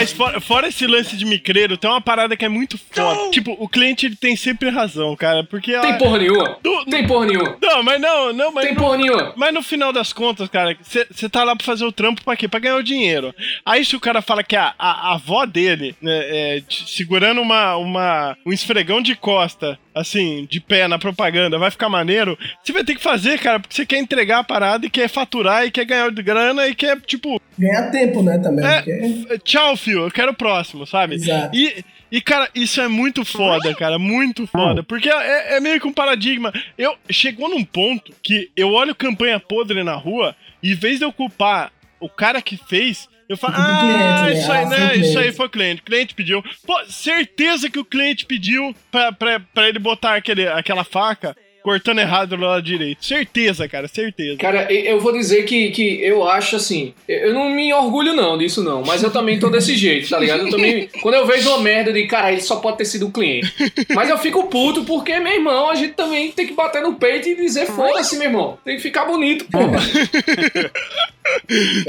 [0.00, 3.30] mas fora, fora esse lance de micreiro, tem uma parada que é muito foda.
[3.30, 5.78] Tipo, o cliente ele tem sempre razão, cara, porque...
[5.80, 6.56] Tem porra nenhuma?
[6.62, 7.56] Do- Tem porra nenhuma?
[7.60, 9.32] Não, mas não, não, mas Tem não- porra nenhuma?
[9.36, 12.48] Mas no final das contas, cara, você tá lá pra fazer o trampo pra quê?
[12.48, 13.34] Pra ganhar o dinheiro.
[13.64, 17.76] Aí se o cara fala que a, a, a avó dele, né, é, segurando uma,
[17.76, 22.84] uma, um esfregão de costa, assim, de pé na propaganda, vai ficar maneiro, você vai
[22.84, 25.84] ter que fazer, cara, porque você quer entregar a parada e quer faturar e quer
[25.84, 28.64] ganhar grana e quer, tipo, Ganhar tempo, né, também.
[28.64, 31.16] É, porque- tchau, fio, eu quero o próximo, sabe?
[31.16, 31.54] Exato.
[31.54, 34.82] E, e, cara, isso é muito foda, cara, muito foda.
[34.82, 36.52] Porque é, é meio que um paradigma.
[36.78, 41.04] Eu Chegou num ponto que eu olho campanha podre na rua e em vez de
[41.04, 44.32] eu culpar o cara que fez, Eu falo, ah, cliente, né?
[44.40, 44.96] isso aí, Ah, né?
[44.96, 45.80] Isso aí cliente." foi o cliente.
[45.82, 46.42] O cliente pediu.
[46.66, 51.98] Pô, certeza que o cliente pediu pra, pra, pra ele botar aquele, aquela faca cortando
[52.00, 53.04] errado do lado direito.
[53.04, 54.36] Certeza, cara, certeza.
[54.38, 56.92] Cara, eu vou dizer que, que eu acho assim.
[57.08, 58.82] Eu não me orgulho não disso, não.
[58.84, 60.40] Mas eu também tô desse jeito, tá ligado?
[60.42, 60.88] Eu também.
[61.02, 63.52] Quando eu vejo uma merda, eu digo, cara, ele só pode ter sido o cliente.
[63.94, 67.28] Mas eu fico puto porque, meu irmão, a gente também tem que bater no peito
[67.28, 68.58] e dizer, foda-se, meu irmão.
[68.64, 69.78] Tem que ficar bonito, porra.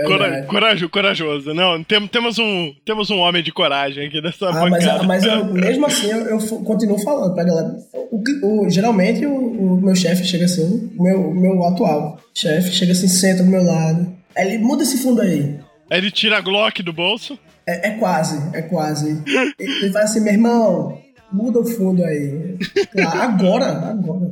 [0.05, 0.47] Cora- Verdade.
[0.47, 1.53] corajo, corajoso.
[1.53, 5.03] Não, tem, temos, um, temos um homem de coragem aqui nessa Ah, mas, bancada.
[5.03, 7.73] mas eu, mesmo assim, eu, eu continuo falando pra galera.
[8.11, 8.21] O,
[8.65, 9.31] o- geralmente, o,
[9.63, 13.63] o meu chefe chega assim, o meu, meu atual chefe chega assim, senta do meu
[13.63, 14.11] lado.
[14.35, 15.59] Aí ele muda esse fundo aí.
[15.89, 17.37] Aí ele tira a Glock do bolso.
[17.67, 19.21] É, é quase, é quase.
[19.59, 20.97] Ele ele fala assim, meu irmão,
[21.31, 22.57] muda o fundo aí.
[23.05, 24.31] Ah, agora, agora.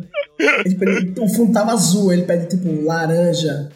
[0.65, 3.69] Ele, pede- o fundo tava azul, ele pede tipo laranja.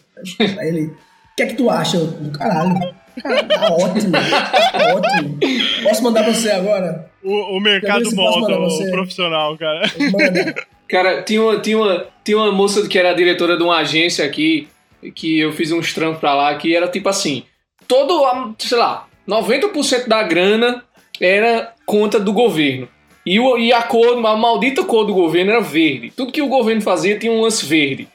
[0.58, 0.96] Aí ele, o
[1.36, 1.98] que é que tu acha?
[1.98, 2.80] Eu, caralho.
[3.22, 5.40] Cara, tá ótimo, tá ótimo.
[5.84, 7.12] Posso mandar pra você agora?
[7.24, 9.82] O, o mercado molda o profissional, cara.
[10.12, 10.56] Manda.
[10.88, 14.68] Cara, tinha uma, tinha, uma, tinha uma moça que era diretora de uma agência aqui,
[15.16, 17.44] que eu fiz uns trampos pra lá, que era tipo assim:
[17.88, 20.84] todo, sei lá, 90% da grana
[21.20, 22.88] era conta do governo.
[23.26, 26.12] E, o, e a cor, a maldita cor do governo era verde.
[26.16, 28.08] Tudo que o governo fazia tinha um lance verde.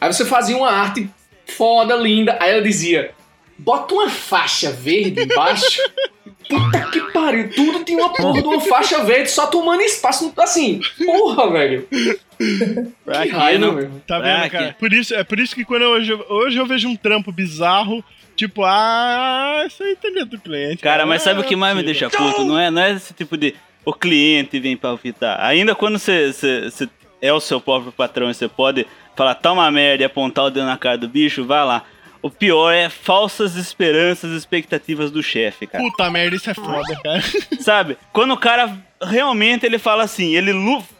[0.00, 1.08] Aí você fazia uma arte
[1.46, 2.36] foda, linda.
[2.40, 3.12] Aí ela dizia:
[3.58, 5.80] bota uma faixa verde embaixo.
[6.48, 10.32] Puta que pariu, tudo tinha uma porra de uma faixa verde só tomando espaço.
[10.38, 11.86] Assim, porra, velho.
[12.38, 13.90] Que raiva.
[14.06, 14.72] Tá Ah, vendo, cara?
[14.72, 17.32] que- Por isso, é por isso que quando eu, hoje, hoje eu vejo um trampo
[17.32, 18.04] bizarro,
[18.36, 20.82] tipo, ah, isso aí tá dentro do cliente.
[20.82, 22.44] Cara, mas sabe o que mais me deixa puto?
[22.44, 23.54] Não é, não é esse tipo de.
[23.84, 25.38] O cliente vem pra alfitar.
[25.40, 26.30] Ainda quando você
[27.22, 28.86] é o seu próprio patrão e você pode
[29.16, 31.84] falar, tá uma merda e apontar o dedo na cara do bicho, vai lá.
[32.26, 35.84] O pior é falsas esperanças e expectativas do chefe, cara.
[35.84, 37.22] Puta merda, isso é foda, cara.
[37.62, 37.96] Sabe?
[38.12, 40.52] Quando o cara realmente ele fala assim, ele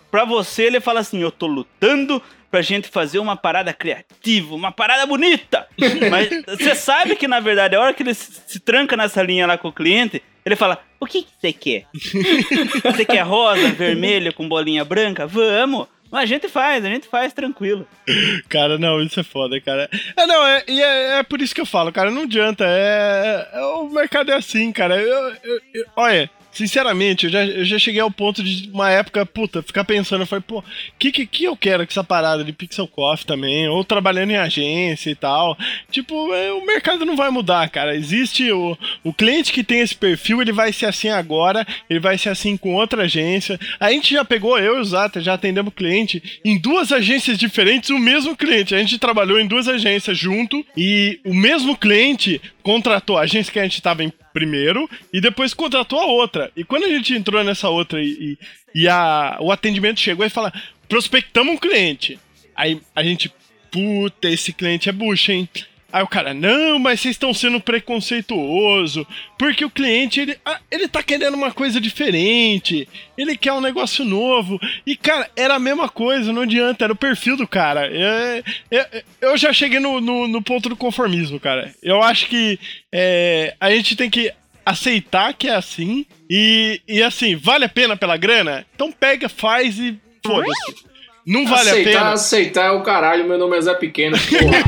[0.08, 4.70] pra você ele fala assim, eu tô lutando pra gente fazer uma parada criativa, uma
[4.70, 5.66] parada bonita.
[6.08, 9.58] Mas você sabe que na verdade a hora que ele se, tranca nessa linha lá
[9.58, 11.86] com o cliente, ele fala: "O que que você quer?
[12.84, 15.26] Você quer rosa, vermelho com bolinha branca?
[15.26, 15.88] Vamos.
[16.10, 17.86] Mas a gente faz, a gente faz tranquilo.
[18.48, 19.88] Cara, não, isso é foda, cara.
[20.16, 22.64] É, não, é, é, é por isso que eu falo, cara, não adianta.
[22.66, 24.96] É, é- o mercado é assim, cara.
[25.00, 29.26] Eu, eu- eu- olha, sinceramente, eu já, eu já cheguei ao ponto de uma época,
[29.26, 30.64] puta, ficar pensando, eu falei, pô, o
[30.98, 33.68] que, que, que eu quero com essa parada de Pixel Coffee também?
[33.68, 35.56] Ou trabalhando em agência e tal.
[35.90, 37.94] Tipo, é, o mercado não vai mudar, cara.
[37.94, 42.16] Existe o, o cliente que tem esse perfil, ele vai ser assim agora, ele vai
[42.16, 43.60] ser assim com outra agência.
[43.78, 47.90] A gente já pegou, eu e o Zata, já atendemos cliente em duas agências diferentes,
[47.90, 48.74] o mesmo cliente.
[48.74, 53.60] A gente trabalhou em duas agências junto e o mesmo cliente contratou a agência que
[53.60, 56.52] a gente estava em primeiro e depois contratou a outra.
[56.54, 58.36] E quando a gente entrou nessa outra e,
[58.74, 60.52] e, e a, o atendimento chegou e fala:
[60.86, 62.18] prospectamos um cliente.
[62.54, 63.32] Aí a gente,
[63.70, 65.48] puta, esse cliente é bucha, hein?
[65.96, 69.06] Aí o cara, não, mas vocês estão sendo preconceituoso,
[69.38, 74.04] porque o cliente, ele, ah, ele tá querendo uma coisa diferente, ele quer um negócio
[74.04, 74.60] novo.
[74.86, 77.88] E, cara, era a mesma coisa, não adianta, era o perfil do cara.
[77.90, 81.74] É, é, eu já cheguei no, no, no ponto do conformismo, cara.
[81.82, 82.60] Eu acho que
[82.92, 84.30] é, a gente tem que
[84.66, 88.66] aceitar que é assim, e, e assim, vale a pena pela grana?
[88.74, 90.85] Então pega, faz e foda-se.
[91.26, 92.12] Não vale aceitar, a pena.
[92.12, 94.62] aceitar é o caralho, meu nome é Zé Pequeno, porra.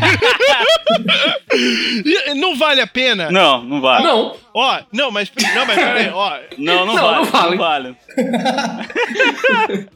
[2.34, 3.30] Não vale a pena?
[3.30, 4.04] Não, não vale.
[4.04, 5.30] não, Ó, não, mas.
[5.54, 6.36] Não, mas peraí, ó.
[6.58, 7.56] Não, não, Não, vale, não vale.
[7.56, 7.96] não vale.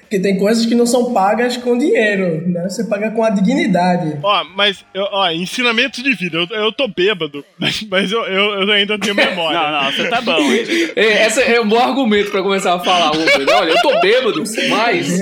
[0.00, 2.62] Porque tem coisas que não são pagas com dinheiro, né?
[2.68, 4.16] Você paga com a dignidade.
[4.22, 6.38] Ó, mas, eu- ó, ensinamento de vida.
[6.38, 9.58] Eu, eu tô bêbado, mas, mas eu, eu, eu ainda tenho memória.
[9.60, 10.38] Não, não, você tá bom.
[10.40, 10.64] hein?
[10.94, 13.10] Esse é um bom argumento pra começar a falar.
[13.10, 15.20] Olha, eu tô bêbado, mas.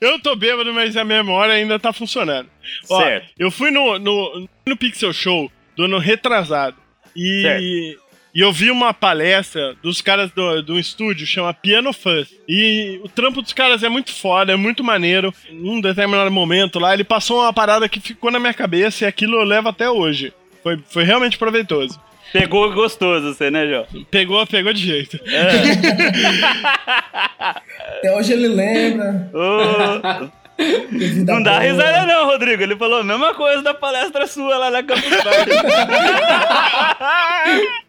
[0.00, 2.48] Eu tô bêbado, mas a memória ainda tá funcionando.
[2.90, 3.28] Ó, Certo.
[3.38, 6.76] eu fui no, no, no Pixel Show do ano retrasado.
[7.16, 7.62] E, Certo.
[7.62, 7.98] e
[8.34, 12.28] eu vi uma palestra dos caras do, do estúdio, chama Piano Fuzz.
[12.46, 15.32] E o trampo dos caras é muito foda, é muito maneiro.
[15.50, 19.36] Num determinado momento lá, ele passou uma parada que ficou na minha cabeça e aquilo
[19.40, 20.32] eu levo até hoje.
[20.62, 21.98] Foi, foi realmente proveitoso.
[22.32, 23.86] Pegou gostoso você, né, João?
[24.10, 25.18] Pegou, pegou de jeito.
[27.98, 29.30] Até hoje ele lembra.
[29.32, 30.32] Vida
[31.26, 31.62] não dá boa.
[31.62, 32.62] risada não, Rodrigo.
[32.62, 35.50] Ele falou a mesma coisa da palestra sua lá na Campus Party.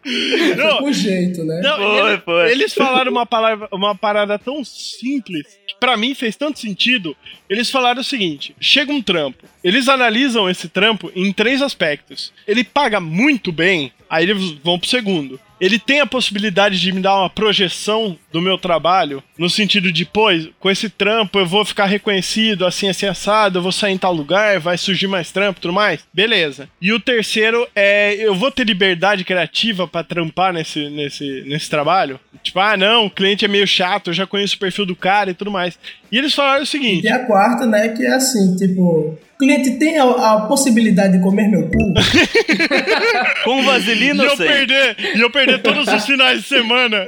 [0.56, 1.60] Não, Com jeito, né?
[1.62, 2.50] Não, Foi, ele- foi.
[2.52, 7.16] Eles falaram uma, palavra, uma parada tão simples que pra mim fez tanto sentido.
[7.48, 9.44] Eles falaram o seguinte: chega um trampo.
[9.62, 12.32] Eles analisam esse trampo em três aspectos.
[12.46, 15.38] Ele paga muito bem, Aí eles vão pro segundo.
[15.60, 20.04] Ele tem a possibilidade de me dar uma projeção do meu trabalho, no sentido de,
[20.04, 23.98] pô, com esse trampo eu vou ficar reconhecido, assim, assim, assado, eu vou sair em
[23.98, 26.06] tal lugar, vai surgir mais trampo tudo mais.
[26.12, 26.68] Beleza.
[26.80, 32.20] E o terceiro é, eu vou ter liberdade criativa pra trampar nesse, nesse, nesse trabalho?
[32.42, 35.30] Tipo, ah, não, o cliente é meio chato, eu já conheço o perfil do cara
[35.30, 35.78] e tudo mais.
[36.10, 37.04] E eles falaram o seguinte.
[37.04, 41.22] E a quarta, né, que é assim, tipo, o cliente tem a, a possibilidade de
[41.22, 41.78] comer meu cu?
[43.44, 44.46] Com vaselina E ou eu sem?
[44.46, 47.04] perder, e eu perder todos os finais de semana.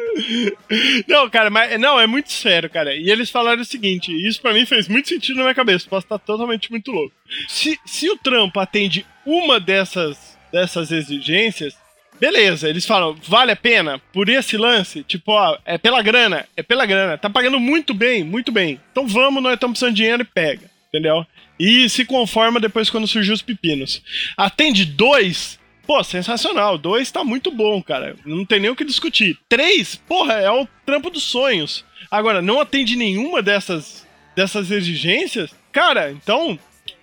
[1.08, 2.94] Não, cara, mas não, é muito sério, cara.
[2.94, 5.86] E eles falaram o seguinte, e isso pra mim fez muito sentido na minha cabeça,
[5.88, 7.12] posso estar totalmente muito louco.
[7.48, 11.74] Se, se o trampo atende uma dessas, dessas exigências,
[12.20, 15.02] beleza, eles falam, vale a pena por esse lance?
[15.02, 18.80] Tipo, ó, é pela grana, é pela grana, tá pagando muito bem, muito bem.
[18.92, 21.26] Então vamos, nós estamos precisando de dinheiro e pega, entendeu?
[21.58, 24.02] E se conforma depois quando surgir os pepinos.
[24.36, 26.78] Atende dois, Pô, sensacional.
[26.78, 28.14] Dois tá muito bom, cara.
[28.24, 29.36] Não tem nem o que discutir.
[29.48, 31.84] Três, porra, é o trampo dos sonhos.
[32.08, 34.06] Agora, não atende nenhuma dessas,
[34.36, 35.50] dessas exigências?
[35.72, 36.56] Cara, então,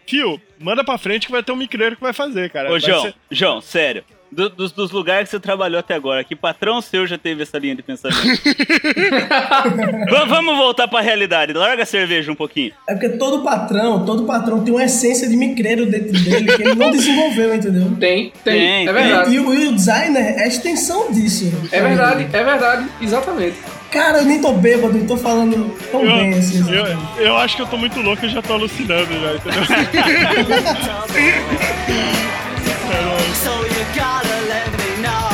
[0.08, 2.70] fio, manda pra frente que vai ter um micreiro que vai fazer, cara.
[2.70, 4.06] Ô, Vai João, ser- João, sério.
[4.32, 7.58] Do- dos, dos lugares que você trabalhou até agora, que patrão seu já teve essa
[7.58, 8.20] linha de pensamento?
[10.12, 11.54] Va- vamos voltar pra realidade.
[11.54, 12.74] Larga a cerveja um pouquinho.
[12.88, 16.76] É porque todo patrão, todo patrão tem uma essência de micreiro dentro dele que ele
[16.76, 17.92] não desenvolveu, entendeu?
[18.00, 19.34] Tem, tem, Tem, é verdade.
[19.34, 21.52] E, o, e o designer é a extensão disso.
[21.72, 23.56] É verdade, é verdade, exatamente.
[23.92, 26.60] Cara, eu nem tô bêbado, eu tô falando tão bem assim.
[26.70, 29.64] Eu, eu, eu acho que eu tô muito louco e já tô alucinando já, entendeu?
[32.88, 35.28] So you gotta let me know.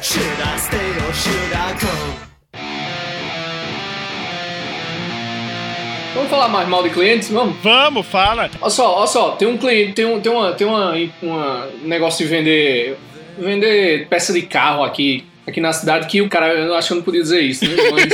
[0.00, 1.94] Should I stay or should I go?
[6.14, 7.56] Vamos falar mais mal de clientes, vamos?
[7.62, 8.50] Vamos, fala.
[8.58, 11.86] Olha só, olha só, tem um cliente, tem um, tem uma, tem uma, uma um
[11.86, 12.96] negócio de vender,
[13.38, 16.96] vender peça de carro aqui, aqui na cidade que o cara, eu acho que eu
[16.96, 17.74] não podia dizer isso, né?
[17.92, 18.08] Mas,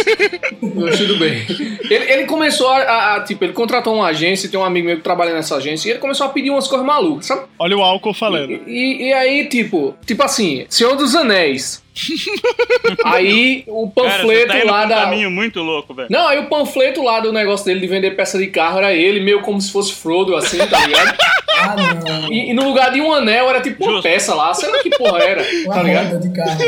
[0.74, 1.44] mas tudo bem.
[1.90, 4.96] Ele, ele começou a, a- a, tipo, ele contratou uma agência, tem um amigo meu
[4.96, 7.42] que trabalha nessa agência, e ele começou a pedir umas coisas malucas, sabe?
[7.58, 8.52] Olha o álcool falando.
[8.66, 11.82] E, e aí, tipo, tipo assim, Senhor dos Anéis.
[13.04, 14.94] aí o Cara, panfleto tá indo lá um da.
[15.02, 16.08] caminho muito louco, velho.
[16.10, 19.20] Não, aí o panfleto lá do negócio dele de vender peça de carro era ele,
[19.20, 21.16] meio como se fosse Frodo, assim, tá ligado?
[21.56, 22.32] Ah, não.
[22.32, 24.90] E, e no lugar de um anel era tipo uma peça lá, sei lá que
[24.90, 26.12] porra era, Uma tá ligado?
[26.12, 26.58] roda de carro.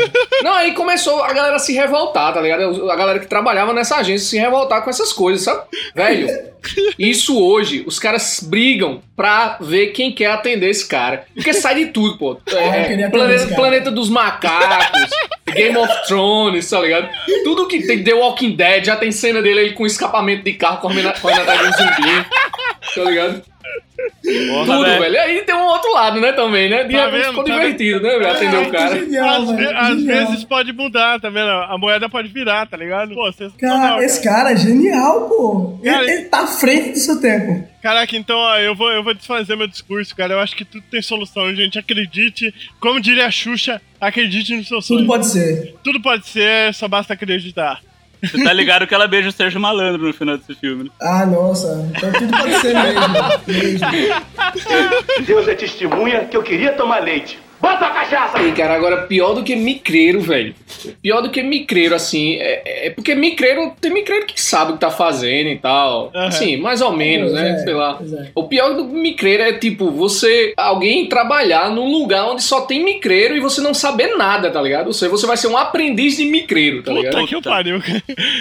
[0.43, 2.89] Não, aí começou a galera a se revoltar, tá ligado?
[2.89, 5.61] A galera que trabalhava nessa agência se revoltar com essas coisas, sabe?
[5.95, 6.27] Velho,
[6.97, 11.25] isso hoje, os caras brigam pra ver quem quer atender esse cara.
[11.33, 12.37] Porque sai de tudo, pô.
[12.53, 15.09] É, atender planeta, planeta dos Macacos,
[15.53, 17.09] Game of Thrones, tá ligado?
[17.43, 20.79] Tudo que tem The Walking Dead, já tem cena dele aí com escapamento de carro
[20.81, 22.25] correndo atrás de um zumbi,
[22.95, 23.43] tá ligado?
[24.23, 25.01] Porra, Tudo, velho.
[25.01, 25.19] velho.
[25.21, 26.83] Aí tem um outro lado, né, também, né?
[26.83, 27.29] De Tá repente vendo?
[27.29, 28.29] ficou Tá divertido, né, velho?
[28.31, 28.99] Atender o cara.
[28.99, 31.49] Genial, Às, ve- velho, às vezes pode mudar, tá vendo?
[31.49, 33.15] A moeda pode virar, tá ligado?
[33.15, 34.05] Pô, Cara, cara.
[34.05, 35.79] esse cara é genial, pô.
[35.81, 37.67] Ele, Cara, ele tá à frente do seu tempo.
[37.81, 40.33] Caraca, então ó, eu vou, eu vou desfazer meu discurso, cara.
[40.33, 41.79] Eu acho que tudo tem solução, gente.
[41.79, 44.99] Acredite, como diria a Xuxa, acredite no seu sonho.
[44.99, 45.75] Tudo pode ser.
[45.83, 47.81] Tudo pode ser, só basta acreditar.
[48.23, 50.89] Você tá ligado que ela beija o Sérgio Malandro no final desse filme, né?
[51.01, 51.87] Ah, nossa.
[51.95, 53.01] Então tudo pode ser mesmo.
[53.47, 55.25] mesmo.
[55.25, 57.39] Deus é testemunha que eu queria tomar leite.
[57.59, 58.37] Bota a cachaça!
[58.37, 60.53] Aí, cara, agora pior do que micreiro, velho.
[61.01, 62.35] Pior do que micreiro, assim.
[62.35, 66.11] É, é porque micreiro, tem micreiro que sabe o que tá fazendo e tal.
[66.13, 66.27] Aham.
[66.27, 67.51] Assim, mais ou menos, Pois né?
[67.51, 67.99] é, Sei lá.
[68.01, 68.27] é.
[68.35, 70.53] O pior do micreiro é tipo, você.
[70.55, 74.87] Alguém trabalhar num lugar onde só tem micreiro e você não saber nada, tá ligado?
[74.87, 77.15] Ou seja, você vai ser um aprendiz de micreiro, tá ligado?
[77.15, 77.81] Puta que eu pariu.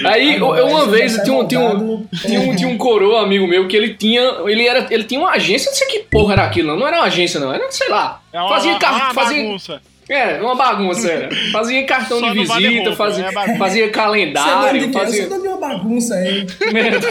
[0.05, 2.09] Aí, Ah, eu, uma vez, vai tinha um, tinha, um, moldado.
[2.27, 4.21] tinha, um, tinha um coroa amigo meu que ele tinha.
[4.47, 6.79] Ele, era, ele tinha uma agência, não sei que porra era aquilo, não.
[6.79, 7.53] Não era uma agência, não.
[7.53, 8.21] Era, sei lá.
[8.33, 9.83] É uma, fazia uma fazia, bagunça.
[10.09, 11.29] é, uma bagunça, era.
[11.53, 14.97] Fazia cartão Só de visita, roupa, fazia, é fazia Você é dono calendário, de quê?
[14.97, 15.21] Eu fazia.
[15.23, 16.47] sou dono de uma bagunça aí.
[16.73, 17.09] Merda.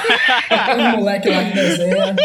[0.77, 2.15] Um moleque lá que desenha.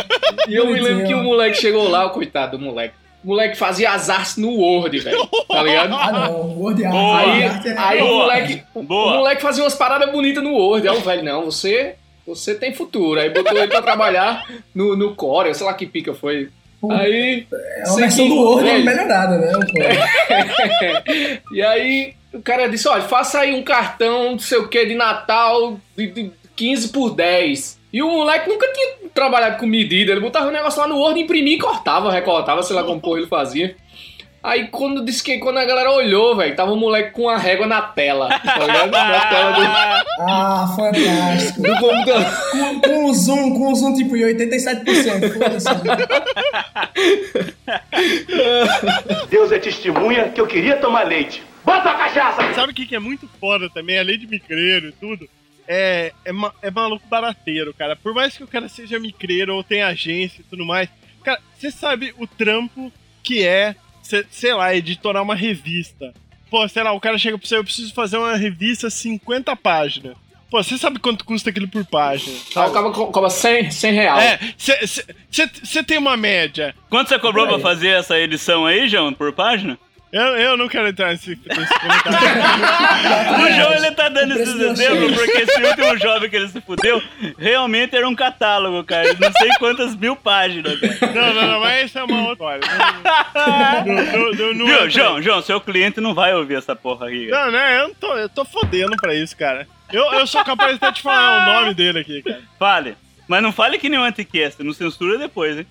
[0.49, 2.95] E eu me lembro que o moleque chegou lá, o coitado do moleque.
[3.25, 5.27] O moleque fazia as artes no Word, velho.
[5.49, 5.95] Tá ligado?
[5.95, 6.59] Ah, não.
[6.59, 6.95] Word Art.
[6.95, 7.19] Boa.
[7.21, 8.19] Aí, é- aí o Boa.
[8.23, 9.17] moleque, o Boa.
[9.19, 10.89] moleque fazia umas paradas bonitas no Word.
[10.89, 13.21] Aí o velho, não, você, você tem futuro.
[13.21, 16.49] Aí botou ele pra trabalhar no, no Core, sei lá que pica foi.
[16.91, 17.47] Aí.
[17.53, 19.53] É uma versão do Word melhorada, né?
[21.53, 24.95] E aí o cara disse: olha, faça aí um cartão, não sei o que, de
[24.95, 27.79] Natal de, de 15 por 10.
[27.93, 30.13] E o moleque nunca tinha trabalhado com medida.
[30.13, 33.19] Ele botava o negócio lá no Word, imprimia e cortava, recortava, sei lá como porra
[33.19, 33.77] ele fazia.
[34.43, 37.67] Aí quando disse que quando a galera olhou, velho, tava o moleque com a régua
[37.67, 38.91] na tela, tá ligado?
[38.91, 39.63] Na tela do.
[40.21, 41.61] Ah, fantástico.
[41.63, 42.25] do computador.
[42.51, 45.33] Com, com o zoom, com o zoom tipo em 87%.
[45.35, 45.69] Foda-se.
[49.29, 51.43] Deus é testemunha que eu queria tomar leite.
[51.65, 52.55] Bota a cachaça!
[52.55, 55.29] Sabe o que, que é muito foda também, além de micreiro e tudo?
[55.69, 57.95] É, é, ma- é maluco barateiro, cara.
[57.95, 60.89] Por mais que o cara seja micreiro ou tenha agência e tudo mais,
[61.23, 62.91] cara, você sabe o trampo
[63.23, 63.77] que é,
[64.11, 66.13] cê- sei lá, editorar uma revista.
[66.51, 70.17] Pô, sei lá, o cara chega pra você, eu preciso fazer uma revista 50 páginas.
[70.51, 72.33] Pô, você sabe quanto custa aquilo por página?
[72.33, 72.71] Aí sabe?
[72.71, 74.19] o cara co- cobra 100, 100 real.
[74.19, 74.39] É,
[75.63, 76.75] você tem uma média.
[76.89, 77.63] Quanto você cobrou pra Aí.
[77.63, 79.79] fazer essa edição aí, João, por página?
[80.13, 82.41] Eu, eu não quero entrar nesse, nesse comentário.
[83.41, 87.01] O João ele tá dando esses exemplos porque esse último jovem que ele se fudeu
[87.39, 89.15] realmente era um catálogo, cara.
[89.15, 90.79] de Não sei quantas mil páginas.
[90.81, 91.13] Cara.
[91.13, 92.61] não, não, não, mas essa é uma outra história.
[93.87, 97.29] Não, não, Viu, João, João, seu cliente não vai ouvir essa porra aqui.
[97.29, 97.45] cara.
[97.47, 97.81] Não, né?
[97.81, 99.67] Eu, não tô, eu tô fodendo pra isso, cara.
[99.93, 102.41] Eu, eu sou capaz de até te falar o nome dele aqui, cara.
[102.59, 102.97] Fale.
[103.29, 105.67] Mas não fale que nem um anticast, não censura depois, hein?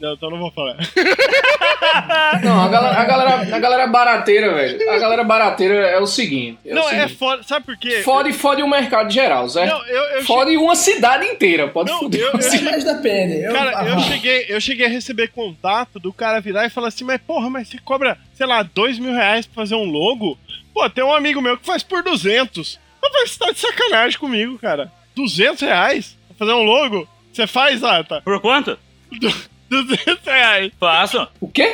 [0.00, 0.76] Não, então não vou falar.
[2.42, 4.90] Não, a galera, a, galera, a galera barateira, velho.
[4.90, 6.58] A galera barateira é o seguinte.
[6.64, 7.14] É não, o é seguinte.
[7.16, 7.42] foda.
[7.42, 8.02] Sabe por quê?
[8.02, 9.70] Fode, fode o mercado geral, certo?
[9.70, 11.68] Não, eu, eu Fode uma cidade inteira.
[11.68, 12.20] Pode Não, foder.
[12.20, 12.64] eu- eu- cidade.
[12.64, 13.42] Mas depende.
[13.42, 16.88] Eu, Cara, eu ah, cheguei, eu cheguei a receber contato do cara virar e falar
[16.88, 20.38] assim, mas porra, mas você cobra, sei lá, dois mil reais pra fazer um logo?
[20.72, 22.78] Pô, tem um amigo meu que faz por 200.
[23.02, 24.90] Eu falei, você tá de sacanagem comigo, cara.
[25.14, 27.06] 200 reais pra fazer um logo?
[27.32, 28.22] Você faz, Ata?
[28.22, 28.78] Por quanto?
[29.72, 30.72] 200 reais.
[30.78, 31.72] Faço, O quê?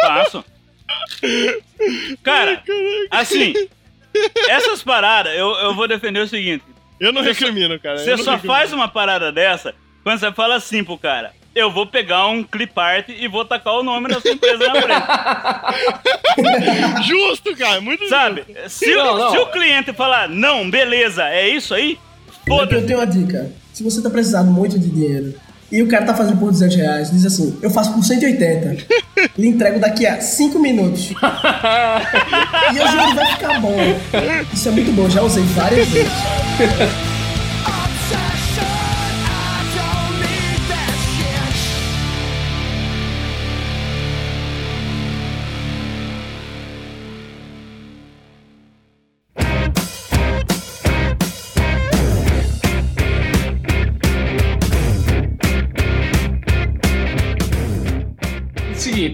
[0.00, 0.44] faço.
[2.22, 2.62] Cara,
[3.10, 3.54] assim,
[4.48, 6.64] essas paradas, eu, eu vou defender o seguinte.
[7.00, 7.96] Eu não recrimino, cara.
[7.96, 8.54] eu Você só recrimino.
[8.54, 11.32] faz uma parada dessa quando você fala assim pro cara.
[11.54, 14.80] Eu vou pegar um clip art e vou tacar o nome da sua empresa na
[14.80, 15.02] frente.
[17.06, 18.44] Justo, cara, muito Sabe?
[18.68, 19.30] Se, Não, não.
[19.30, 21.98] se o cliente falar, não, beleza, é isso aí,
[22.46, 22.86] Eu foda-se.
[22.86, 23.52] tenho uma dica.
[23.72, 25.34] Se você tá precisando muito de dinheiro
[25.72, 28.76] e o cara tá fazendo por 200 reais, diz assim: eu faço por 180.
[29.38, 31.10] Lhe entrego daqui a 5 minutos.
[32.72, 33.76] e eu juro que vai ficar bom.
[34.52, 36.12] Isso é muito bom, já usei várias vezes.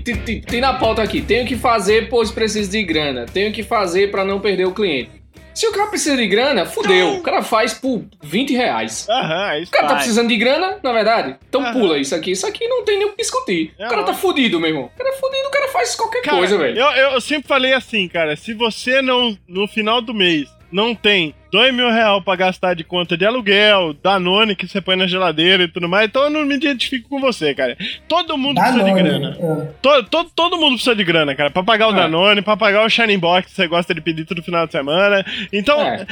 [0.00, 1.20] tem, tem- tem na pauta aqui.
[1.20, 3.26] Tenho que fazer, pois preciso de grana.
[3.26, 5.10] Tenho que fazer pra não perder o cliente.
[5.54, 7.14] Se o cara precisa de grana, fudeu.
[7.14, 9.08] O cara faz por 20 reais.
[9.10, 9.70] Aham, é isso.
[9.70, 9.96] O cara tá Vai.
[9.98, 11.34] precisando de grana, na verdade?
[11.48, 11.72] Então Aham.
[11.72, 12.30] pula isso aqui.
[12.30, 13.72] Isso aqui não tem nem o que discutir.
[13.76, 14.84] É o cara tá fudido, meu irmão.
[14.84, 16.78] O cara é fudido, o cara faz qualquer Cara, coisa, velho.
[16.78, 21.34] Eu, eu sempre falei assim, cara, se você não, no final do mês, não tem
[21.50, 25.62] dois mil reais pra gastar de conta de aluguel, Danone que você põe na geladeira
[25.62, 27.74] e tudo mais, então eu não me identifico com você, cara.
[28.06, 29.02] Todo mundo precisa de Danone.
[29.02, 29.38] grana.
[29.40, 29.72] Ah.
[29.80, 31.50] Todo, todo, todo mundo precisa de grana, cara.
[31.50, 31.94] Pra pagar o É.
[31.94, 35.24] Danone, pra pagar o Shining Box que você gosta de pedir todo final de semana.
[35.52, 36.06] Então, É.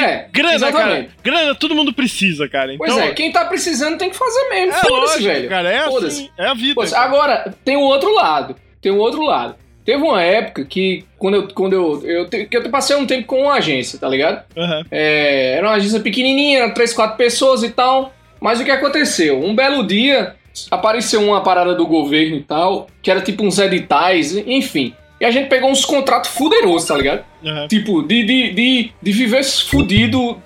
[0.00, 1.08] É, grana, exatamente.
[1.08, 1.08] cara.
[1.22, 2.72] Grana todo mundo precisa, cara.
[2.72, 4.72] Então, Pois é, quem tá precisando tem que fazer mesmo.
[4.72, 5.48] é Foda-se, velho.
[5.48, 5.68] cara.
[5.72, 6.74] É assim, é a vida.
[6.76, 8.54] Pois, agora, tem o outro lado.
[8.80, 9.56] Tem o outro lado.
[9.86, 13.42] Teve uma época que, quando eu, quando eu, eu, que eu passei um tempo com
[13.42, 14.42] uma agência, tá ligado?
[14.56, 14.82] Aham.
[14.90, 18.12] É, era uma agência pequenininha, eram três, quatro pessoas e tal.
[18.40, 19.40] Mas o que aconteceu?
[19.40, 20.34] Um belo dia,
[20.72, 24.92] apareceu uma parada do governo e tal, que era tipo uns editais, enfim.
[25.20, 27.24] E a gente pegou uns contratos fuderosos, tá ligado?
[27.44, 27.68] aham.
[27.68, 30.42] Tipo, de, de, de, de viver fudido,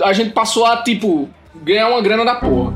[0.00, 2.74] a gente passou a, tipo, ganhar uma grana da porra.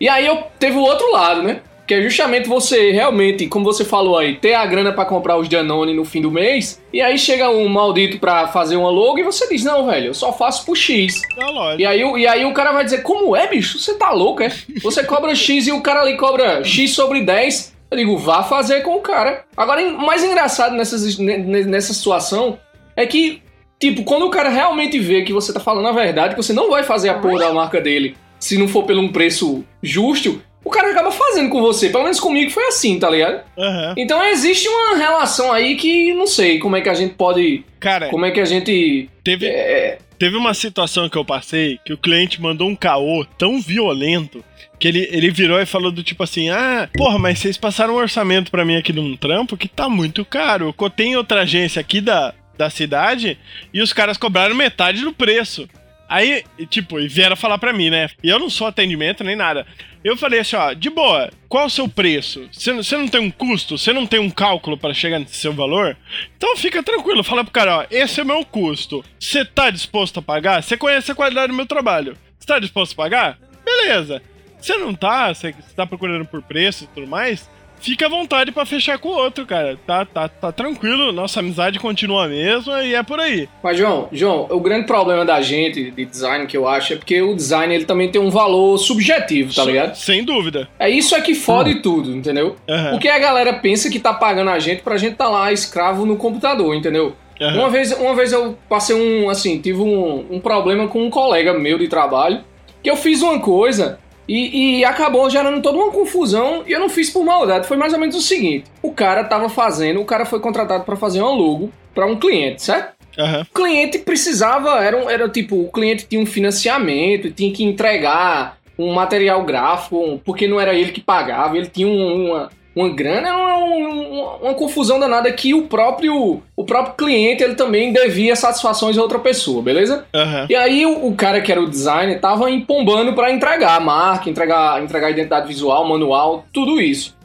[0.00, 1.60] E aí eu teve o outro lado, né?
[1.90, 5.48] Que é justamente você realmente, como você falou aí, ter a grana pra comprar os
[5.48, 9.24] Danone no fim do mês, e aí chega um maldito pra fazer uma logo e
[9.24, 11.20] você diz, não, velho, eu só faço por X.
[11.36, 11.76] É.
[11.80, 13.76] E aí, o- e aí o cara vai dizer, como é, bicho?
[13.76, 14.52] Você tá louco, é?
[14.80, 17.74] Você cobra X e o cara ali cobra X sobre 10.
[17.90, 19.44] Eu digo, vá fazer com o cara.
[19.56, 22.56] Agora, o mais engraçado nessas, nessa situação
[22.94, 23.42] é que,
[23.80, 26.70] tipo, quando o cara realmente vê que você tá falando a verdade, que você não
[26.70, 30.40] vai fazer a porra da marca dele se não for pelo um preço justo,
[30.70, 31.90] o cara acaba fazendo com você.
[31.90, 33.42] Pelo menos comigo foi assim, tá ligado?
[33.58, 33.94] Aham.
[33.98, 37.64] Então existe uma relação aí que não sei como é que a gente pode.
[37.80, 39.08] Cara, Como é que a gente.
[39.24, 43.58] teve, É, Teve uma situação que eu passei que o cliente mandou um caô tão
[43.60, 44.44] violento
[44.78, 47.98] que ele, ele virou e falou do tipo assim: Ah, porra, mas vocês passaram um
[47.98, 50.66] orçamento pra mim aqui num trampo que tá muito caro.
[50.66, 53.38] Eu cotei em outra agência aqui da, da cidade
[53.72, 55.66] e os caras cobraram metade do preço.
[56.06, 58.08] Aí, tipo, e vieram falar pra mim, né?
[58.22, 59.64] E eu não sou atendimento nem nada.
[60.02, 62.48] Eu falei assim, ó, de boa, qual o seu preço?
[62.50, 63.76] Você não- tem um custo?
[63.76, 65.94] Você não tem um cálculo para chegar nesse seu valor?
[66.36, 69.04] Então fica tranquilo, fala pro cara, ó, esse é meu custo.
[69.18, 70.62] Você tá disposto a pagar?
[70.62, 72.16] Você conhece a qualidade do meu trabalho.
[72.38, 73.38] Você tá disposto a pagar?
[73.64, 74.22] Beleza.
[74.58, 77.48] Você não tá, você tá procurando por preço e tudo mais,
[77.80, 79.78] fica à vontade pra fechar com o outro, cara.
[79.86, 83.48] Tá, tá, tá tranquilo, nossa amizade continua a mesma e é por aí.
[83.62, 87.20] Mas, João, João, o grande problema da gente de design que eu acho é porque
[87.20, 89.94] o design ele também tem um valor subjetivo, tá ligado?
[89.94, 90.68] Sem dúvida.
[90.78, 92.56] É isso é que fode tudo, entendeu?
[92.68, 92.90] Aham.
[92.90, 96.16] Porque a galera pensa que tá pagando a gente pra gente tá lá escravo no
[96.16, 97.16] computador, entendeu?
[97.40, 97.58] Aham.
[97.58, 101.54] Uma vez, uma vez eu passei um, assim, tive um, um problema com um colega
[101.54, 102.40] meu de trabalho,
[102.82, 103.98] que eu fiz uma coisa
[104.32, 107.66] e, e acabou gerando toda uma confusão e eu não fiz por maldade.
[107.66, 110.96] Foi mais ou menos o seguinte: o cara tava fazendo, o cara foi contratado pra
[110.96, 112.94] fazer uma logo pra um cliente, certo?
[113.18, 113.42] Aham.
[113.50, 118.56] O cliente precisava, era, um- era tipo, o cliente tinha um financiamento, tinha que entregar
[118.78, 122.50] um material gráfico, um- porque não era ele que pagava, ele tinha um- uma,
[122.80, 127.92] uma grana, era uma, uma- confusão danada que o próprio, o próprio cliente ele também
[127.92, 130.04] devia satisfações a outra pessoa, beleza?
[130.14, 130.46] Aham.
[130.50, 134.28] E aí o, o cara que era o designer tava empombando pra entregar a marca,
[134.28, 137.16] entregar, entregar a identidade visual, manual, tudo isso.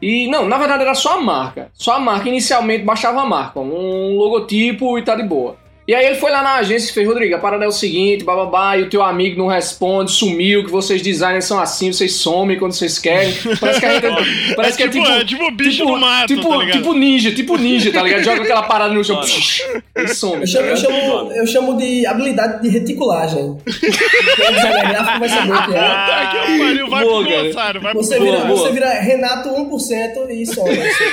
[0.00, 1.68] E não, na verdade era só a marca.
[1.72, 5.56] Só a marca, inicialmente baixava a marca, um logotipo e tá de boa.
[5.86, 8.24] E aí ele foi lá na agência e fez, Rodrigo, a parada é o seguinte,
[8.24, 12.58] bababá, e o teu amigo não responde, sumiu, que vocês designers são assim, vocês somem
[12.58, 13.34] quando vocês querem.
[13.60, 14.04] Parece que a gente...
[14.56, 17.92] Parece é, que tipo, é tipo bicho do mato, tipo, tá tipo ninja, tipo ninja,
[17.92, 18.22] tá ligado?
[18.22, 20.36] Joga aquela parada no chão, e some.
[20.36, 20.80] Eu tá chamo, eu, ligado?
[20.80, 23.58] chamo, eu chamo de habilidade de reticulagem.
[24.44, 25.80] É gráfico vai saber o que é.
[25.80, 28.58] Puta que eu pariu, vai Boa, pro glossário, vai pro Você Boa, vira, boa.
[28.58, 30.70] você vira Renato 1% e some.
[30.70, 31.04] Assim.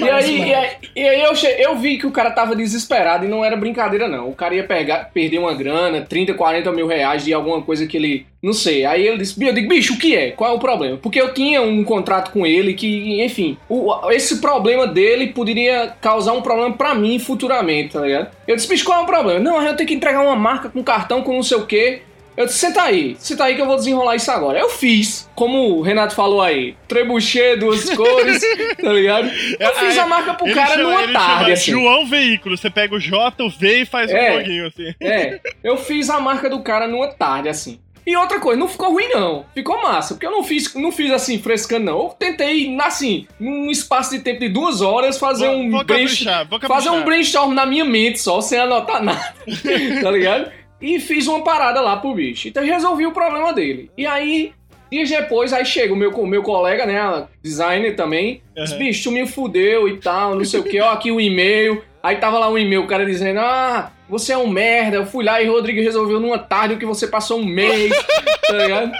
[0.00, 3.28] E aí, e aí, e aí eu, eu vi que o cara tava desesperado e
[3.28, 4.28] não era brincadeira, não.
[4.28, 7.96] O cara ia pegar, perder uma grana, 30, 40 mil reais de alguma coisa que
[7.96, 8.26] ele.
[8.42, 8.84] Não sei.
[8.86, 10.30] Aí ele disse: Eu digo, bicho, o que é?
[10.30, 10.96] Qual é o problema?
[10.96, 16.32] Porque eu tinha um contrato com ele que, enfim, o- esse problema dele poderia causar
[16.32, 18.28] um problema pra mim futuramente, tá ligado?
[18.48, 19.40] Eu disse: Bicho, qual é o problema?
[19.40, 22.00] Não, eu tenho que entregar uma marca com cartão com não sei o quê.
[22.40, 24.58] Eu disse, senta aí, senta aí que eu vou desenrolar isso agora.
[24.58, 28.42] Eu fiz, como o Renato falou aí, trebuchet, duas cores,
[28.80, 29.30] tá ligado?
[29.58, 31.70] Eu fiz a marca pro Ele cara chama- numa tarde, assim.
[31.72, 34.32] João Veículo, você pega o J, o V e faz É.
[34.32, 34.94] um loginho assim.
[35.00, 37.78] É, eu fiz a marca do cara numa tarde, assim.
[38.06, 41.10] E outra coisa, não ficou ruim não, ficou massa, porque eu não fiz, não fiz
[41.12, 41.98] assim, frescando não.
[42.04, 46.88] Eu tentei, assim, num espaço de tempo de duas horas, fazer Vou- um vou fazer
[46.88, 49.34] um brainstorm na minha mente só, sem anotar nada,
[50.02, 50.50] tá ligado?
[50.80, 52.48] E fiz uma parada lá pro bicho.
[52.48, 53.90] Então resolvi o problema dele.
[53.96, 54.52] E aí,
[54.90, 58.78] dias depois, aí chega o meu, o meu colega, né, designer também, diz, Aham.
[58.78, 61.82] bicho, tu me fudeu e tal, não sei o que, ó, aqui o e-mail.
[62.02, 65.22] Aí tava lá um e-mail, o cara dizendo, ah, você é um merda, eu fui
[65.22, 67.92] lá e o Rodrigo resolveu numa tarde o que você passou um mês,
[68.46, 68.92] tá ligado?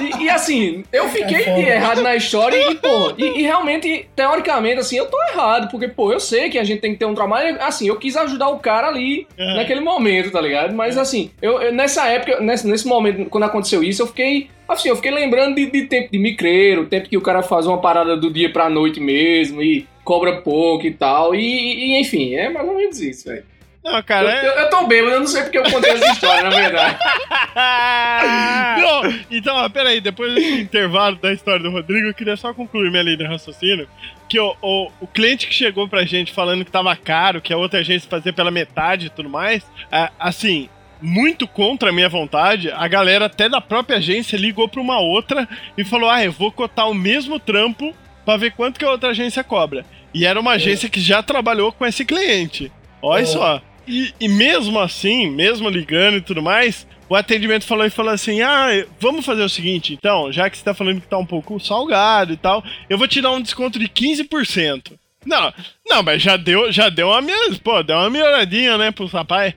[0.00, 4.80] E, e assim, eu fiquei É errado na história e, pô, e, e realmente, teoricamente,
[4.80, 7.14] assim, eu tô errado, porque, pô, eu sei que a gente tem que ter um
[7.14, 9.56] trabalho, assim, eu quis ajudar o cara ali, Aham.
[9.56, 10.74] naquele momento, tá ligado?
[10.74, 14.88] Mas, assim, eu, eu- nessa época, nesse, nesse momento, quando aconteceu isso, eu fiquei, assim,
[14.88, 18.16] eu fiquei lembrando de, de tempo de micreiro, tempo que o cara faz uma parada
[18.16, 22.66] do dia pra noite mesmo e cobra pouco e tal, e, e, enfim, é mais
[22.68, 23.44] ou menos isso, velho.
[23.86, 24.48] Não, Eu, cara, é...
[24.48, 26.98] eu, eu tô bêbado, eu não sei porque eu contei essa história, na verdade.
[28.82, 32.90] Não, então, ó, peraí, depois desse intervalo da história do Rodrigo, eu queria só concluir
[32.90, 33.88] minha linha de raciocínio.
[34.28, 37.56] Que o, o, o cliente que chegou pra gente falando que tava caro, que a
[37.56, 40.68] outra agência fazia pela metade e tudo mais, é, assim,
[41.00, 45.48] muito contra a minha vontade, a galera até da própria agência ligou pra uma outra
[45.76, 47.94] e falou: Ah, eu vou cotar o mesmo trampo
[48.24, 49.84] pra ver quanto que a outra agência cobra.
[50.14, 52.72] E era uma agência que já trabalhou com esse cliente.
[53.02, 53.26] Olha É.
[53.26, 53.60] só.
[53.86, 58.40] E, e mesmo assim, mesmo ligando e tudo mais, o atendimento falou e falou assim:
[58.40, 58.66] Ah,
[58.98, 62.32] vamos fazer o seguinte, então, já que você tá falando que tá um pouco salgado
[62.32, 64.92] e tal, eu vou te dar um desconto de 15%.
[65.26, 65.52] Não,
[65.86, 69.54] não, mas já deu, já deu uma, minha- pô, deu uma melhoradinha, né, pro rapaz.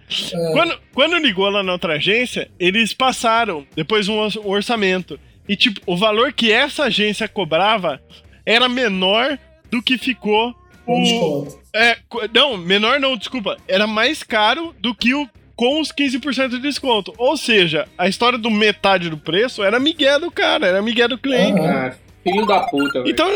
[0.52, 5.20] Quando, quando ligou lá na outra agência, eles passaram depois um, or- orçamento.
[5.48, 8.02] E, tipo, o valor que essa agência cobrava
[8.46, 9.38] era menor
[9.72, 10.54] do que ficou
[10.86, 11.04] Com o.
[11.04, 11.60] desconto.
[11.74, 11.98] É,
[12.34, 13.58] não, menor não, desculpa.
[13.68, 17.14] Era mais caro do que o com os 15% de desconto.
[17.18, 21.18] Ou seja, a história do metade do preço era migué do cara, era migué do
[21.18, 21.60] cliente.
[21.60, 21.94] Ah,
[22.24, 23.12] filho da puta, velho.
[23.12, 23.28] Então,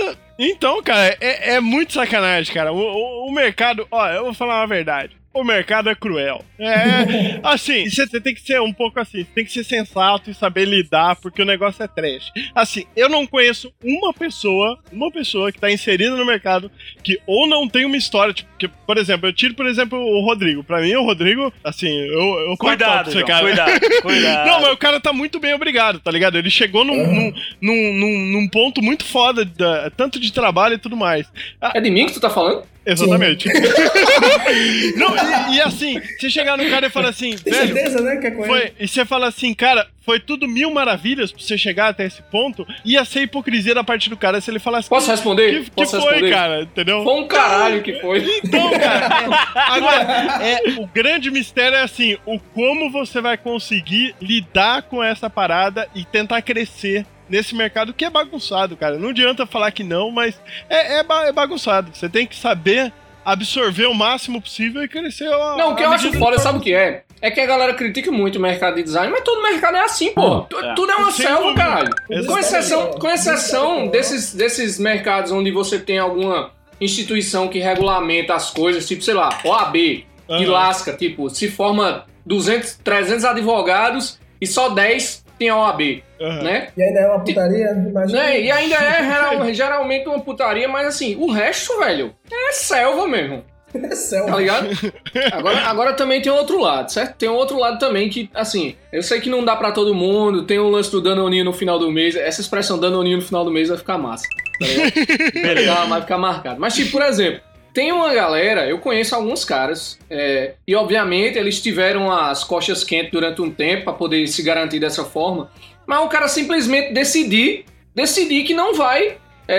[0.51, 2.71] então, cara, é, é muito sacanagem, cara.
[2.73, 5.15] O, o- o mercado, ó, eu vou falar uma verdade.
[5.33, 6.43] O mercado é cruel.
[6.59, 10.65] É, assim, você tem que ser um pouco assim, tem que ser sensato e saber
[10.65, 12.31] lidar, porque o negócio é trash.
[12.53, 16.71] Assim, eu não conheço uma pessoa, uma pessoa que tá inserida no mercado
[17.03, 20.21] que ou não tem uma história, tipo, que, por exemplo, eu tiro, por exemplo, o
[20.25, 20.63] Rodrigo.
[20.63, 23.43] Pra mim, o Rodrigo, assim, eu, eu Cuidado, você, João, cara.
[23.45, 24.47] cuidado, cuidado.
[24.47, 26.37] Não, mas o cara tá muito bem obrigado, tá ligado?
[26.37, 30.77] Ele chegou num, num, num, num- num ponto muito foda, da- tanto de trabalho e
[30.79, 31.27] tudo mais.
[31.73, 32.63] É de mim que tu tá falando?
[32.85, 33.47] Exatamente.
[34.95, 35.15] Não,
[35.51, 38.17] e, e assim, você chegar no cara e falar assim, Tem velho, certeza, né?
[38.17, 38.47] Que é com ele?
[38.47, 42.21] foi, e você fala assim, cara, foi tudo mil maravilhas pra você chegar até esse
[42.23, 45.63] ponto, ia ser hipocrisia da parte do cara se ele falasse Posso responder?
[45.63, 46.31] que, que Posso foi, responder?
[46.31, 47.03] cara, entendeu?
[47.03, 48.23] Foi um caralho que foi.
[48.43, 54.83] Então, cara, agora, é, o grande mistério é assim, o como você vai conseguir lidar
[54.83, 58.97] com essa parada e tentar crescer nesse mercado que é bagunçado, cara.
[58.97, 61.91] Não adianta falar que não, mas é, é, ba- é bagunçado.
[61.93, 62.91] Você tem que saber
[63.25, 65.27] absorver o máximo possível e crescer.
[65.31, 67.03] a- Não, o que eu acho que sabe o que é?
[67.21, 70.11] É que a galera critica muito o mercado de design, mas todo mercado é assim,
[70.11, 70.41] pô.
[70.41, 70.73] Tu- é.
[70.75, 71.61] Tudo é uma Sem selva, dúvida.
[71.63, 71.89] caralho.
[72.27, 76.51] Com exceção, com exceção desses, desses mercados onde você tem alguma
[76.81, 80.51] instituição que regulamenta as coisas, tipo, sei lá, OAB, que Aham.
[80.51, 86.43] lasca, tipo, se forma 200, 300 advogados e só 10 tem a OAB, Aham.
[86.43, 86.67] né?
[86.77, 87.73] E ainda é uma putaria.
[87.73, 88.41] Né?
[88.41, 93.43] E ainda é geral- geralmente uma putaria, mas assim, o resto, velho, é selva mesmo.
[93.75, 94.27] É céu.
[94.27, 94.67] Tá ligado?
[95.33, 97.15] Agora, agora também tem outro lado, certo?
[97.17, 100.43] Tem um outro lado também que, assim, eu sei que não dá pra todo mundo,
[100.45, 103.49] tem o lance do danoninho no final do mês, essa expressão danoninho no final do
[103.49, 104.25] mês vai ficar massa,
[104.59, 104.93] tá ligado?
[105.41, 106.59] vai, ficar, vai ficar marcado.
[106.59, 107.41] Mas, tipo, por exemplo,
[107.73, 113.11] tem uma galera, eu conheço alguns caras, é, e obviamente eles tiveram as costas quentes
[113.11, 115.49] durante um tempo pra poder se garantir dessa forma,
[115.85, 117.65] mas o cara simplesmente decidir,
[117.95, 119.17] decidir que não vai
[119.47, 119.57] é,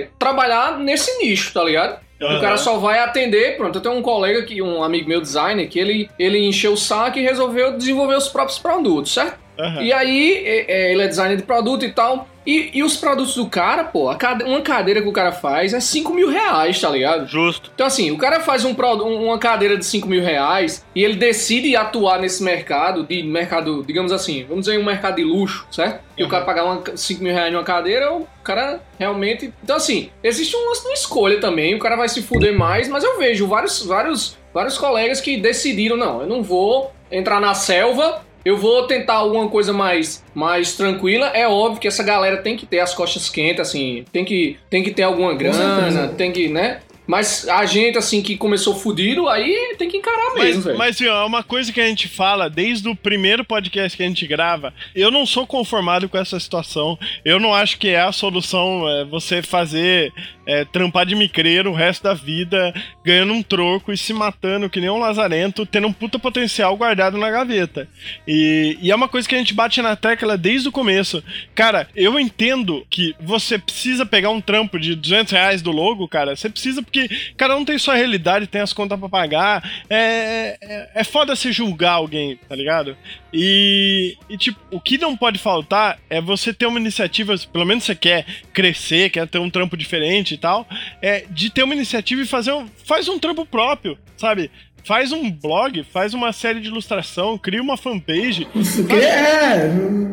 [0.00, 2.02] é, trabalhar nesse nicho, tá ligado?
[2.20, 5.68] O cara só vai atender, pronto, eu tenho um colega que, um amigo meu designer,
[5.68, 9.38] que ele, ele encheu o saco e resolveu desenvolver os próprios produtos, certo?
[9.58, 9.82] Aham.
[9.82, 12.26] E aí, é- é, ele é designer de produto e tal.
[12.46, 15.80] E, e os produtos do cara, pô, cade- uma cadeira que o cara faz é
[15.80, 17.26] 5 mil reais, tá ligado?
[17.26, 17.70] Justo.
[17.74, 21.74] Então, assim, o cara faz um, uma cadeira de 5 mil reais e ele decide
[21.74, 26.00] atuar nesse mercado, de mercado, digamos assim, vamos dizer um mercado de luxo, certo?
[26.18, 29.52] E o cara pagar uma, 5 mil reais numa cadeira, o cara realmente.
[29.62, 33.02] Então, assim, existe um lance de escolha também, o cara vai se fuder mais, mas
[33.04, 38.22] eu vejo vários, vários, vários colegas que decidiram, não, eu não vou entrar na selva.
[38.44, 41.28] Eu vou tentar alguma coisa mais, mais tranquila.
[41.28, 44.82] É óbvio que essa galera tem que ter as costas quentes, assim, tem que, tem
[44.82, 46.80] que ter alguma grana, tem que, né?
[47.06, 50.78] Mas a gente, assim, que começou fudido, aí tem que encarar mesmo, velho.
[50.78, 54.06] mas assim, ó, uma coisa que a gente fala desde o primeiro podcast que a
[54.06, 56.98] gente grava, eu não sou conformado com essa situação.
[57.24, 60.12] Eu não acho que é a solução é, você fazer
[60.46, 62.72] é, trampar de micreiro o resto da vida,
[63.04, 67.18] ganhando um troco e se matando que nem um lazarento, tendo um puta potencial guardado
[67.18, 67.88] na gaveta.
[68.26, 71.22] E, e é uma coisa que a gente bate na tecla desde o começo.
[71.54, 76.36] Cara, eu entendo que você precisa pegar um trampo de 200 reais do logo, cara.
[76.36, 79.68] Você precisa porque cada um tem sua realidade, tem as contas pra pagar.
[79.90, 82.96] É, é, é foda se julgar alguém, tá ligado?
[83.32, 87.82] E, e, tipo, o que não pode faltar é você ter uma iniciativa, pelo menos
[87.82, 90.68] você quer crescer, quer ter um trampo diferente e tal,
[91.02, 94.50] é de ter uma iniciativa e fazer um, faz um trampo próprio, sabe?
[94.84, 98.46] Faz um blog, faz uma série de ilustração, cria uma fanpage.
[98.54, 99.68] Isso que é,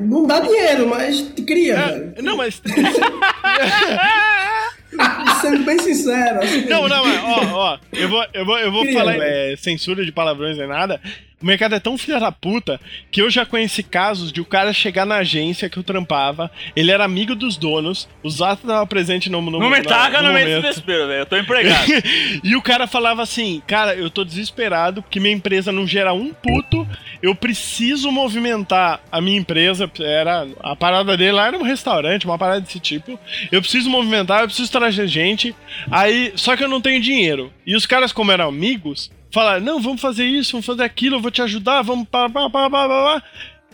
[0.07, 1.75] não dá dinheiro, mas cria.
[2.15, 2.61] É, não, mas
[5.41, 6.39] Sendo bem sincero.
[6.39, 9.53] assim, Não, não, mas, ó, ó, eu vou, eu vou, eu vou Queria, falar velho.
[9.53, 10.99] é, censura de palavrões nem nada.
[11.41, 12.79] O mercado é tão filha da puta
[13.11, 16.91] que eu já conheci casos de o cara chegar na agência que eu trampava, ele
[16.91, 20.45] era amigo dos donos, os atos estavam presentes no, no, Não me taca no meio
[20.45, 21.21] desse desespero, velho.
[21.21, 21.87] Eu tô empregado.
[22.43, 26.33] e o cara falava assim, cara, eu tô desesperado porque minha empresa não gera um
[26.33, 26.87] puto,
[27.21, 32.37] eu preciso movimentar a minha empresa, era a parada dele lá era um restaurante, uma
[32.37, 33.19] parada desse tipo.
[33.51, 35.55] Eu preciso movimentar, eu preciso trazer gente.
[35.89, 37.51] Aí, só que eu não tenho dinheiro.
[37.65, 41.21] E os caras como eram amigos, falaram: "Não, vamos fazer isso, vamos fazer aquilo, eu
[41.21, 43.23] vou te ajudar, vamos pá, pá, pá, pá, pá, pá."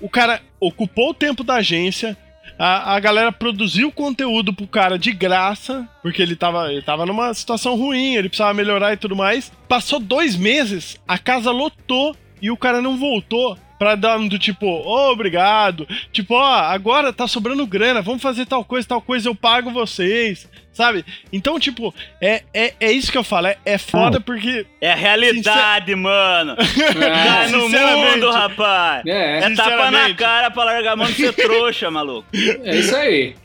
[0.01, 2.15] O cara ocupou o tempo da agência,
[2.57, 7.33] a, a galera produziu conteúdo pro cara de graça, porque ele tava, ele tava numa
[7.33, 9.51] situação ruim, ele precisava melhorar e tudo mais.
[9.67, 13.57] Passou dois meses, a casa lotou e o cara não voltou.
[13.77, 15.87] Pra dar do tipo, ô, obrigado.
[16.11, 20.49] Tipo, ó, agora tá sobrando grana, vamos fazer tal coisa, tal coisa, eu pago vocês,
[20.77, 21.03] sabe?
[21.33, 24.65] Então, tipo, é, é, é isso que eu falo, é, é foda porque.
[24.79, 26.55] É a realidade, mano.
[26.97, 28.11] Tá no Sinceramente.
[28.15, 29.05] mundo, rapaz.
[29.05, 32.25] É, É tapa na cara pra largar a mão de ser trouxa, maluco.
[32.33, 33.35] é isso aí.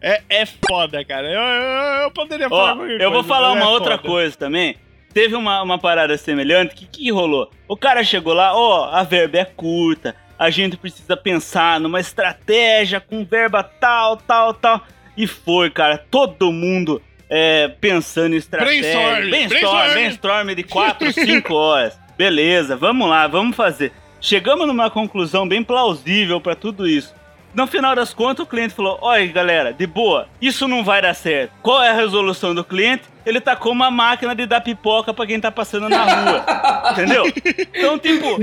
[0.00, 1.26] É, é foda, cara.
[1.30, 4.08] Eu, eu, eu poderia falar Ó, eu vou coisa, falar uma é outra foda.
[4.08, 4.76] coisa também.
[5.12, 6.74] teve uma, uma parada semelhante.
[6.74, 7.50] O que, que rolou?
[7.68, 13.00] O cara chegou lá, ó, a verba é curta, a gente precisa pensar numa estratégia
[13.00, 14.82] com verba tal, tal, tal.
[15.18, 18.80] E foi, cara, todo mundo é, pensando em estratégia.
[18.80, 19.92] Brainstorm, brainstorm, brainstorm.
[19.92, 21.98] brainstorm de 4, 5 horas.
[22.16, 23.92] Beleza, vamos lá, vamos fazer.
[24.20, 27.12] Chegamos numa conclusão bem plausível pra tudo isso.
[27.52, 31.14] No final das contas, o cliente falou: Olha, galera, de boa, isso não vai dar
[31.14, 31.52] certo.
[31.62, 33.02] Qual é a resolução do cliente?
[33.28, 36.44] Ele tacou uma máquina de dar pipoca pra quem tá passando na rua.
[36.92, 37.24] Entendeu?
[37.74, 38.38] Então, tipo,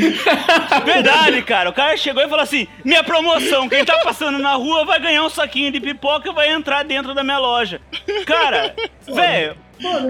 [0.85, 1.69] verdade, cara.
[1.69, 5.23] O cara chegou e falou assim: Minha promoção, quem tá passando na rua vai ganhar
[5.23, 7.81] um saquinho de pipoca e vai entrar dentro da minha loja.
[8.25, 8.75] Cara,
[9.07, 9.55] velho.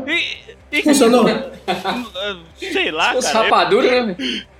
[0.07, 1.25] e- e- Funcionou?
[2.57, 3.43] Sei lá, Os cara.
[3.45, 4.15] rapadura, né?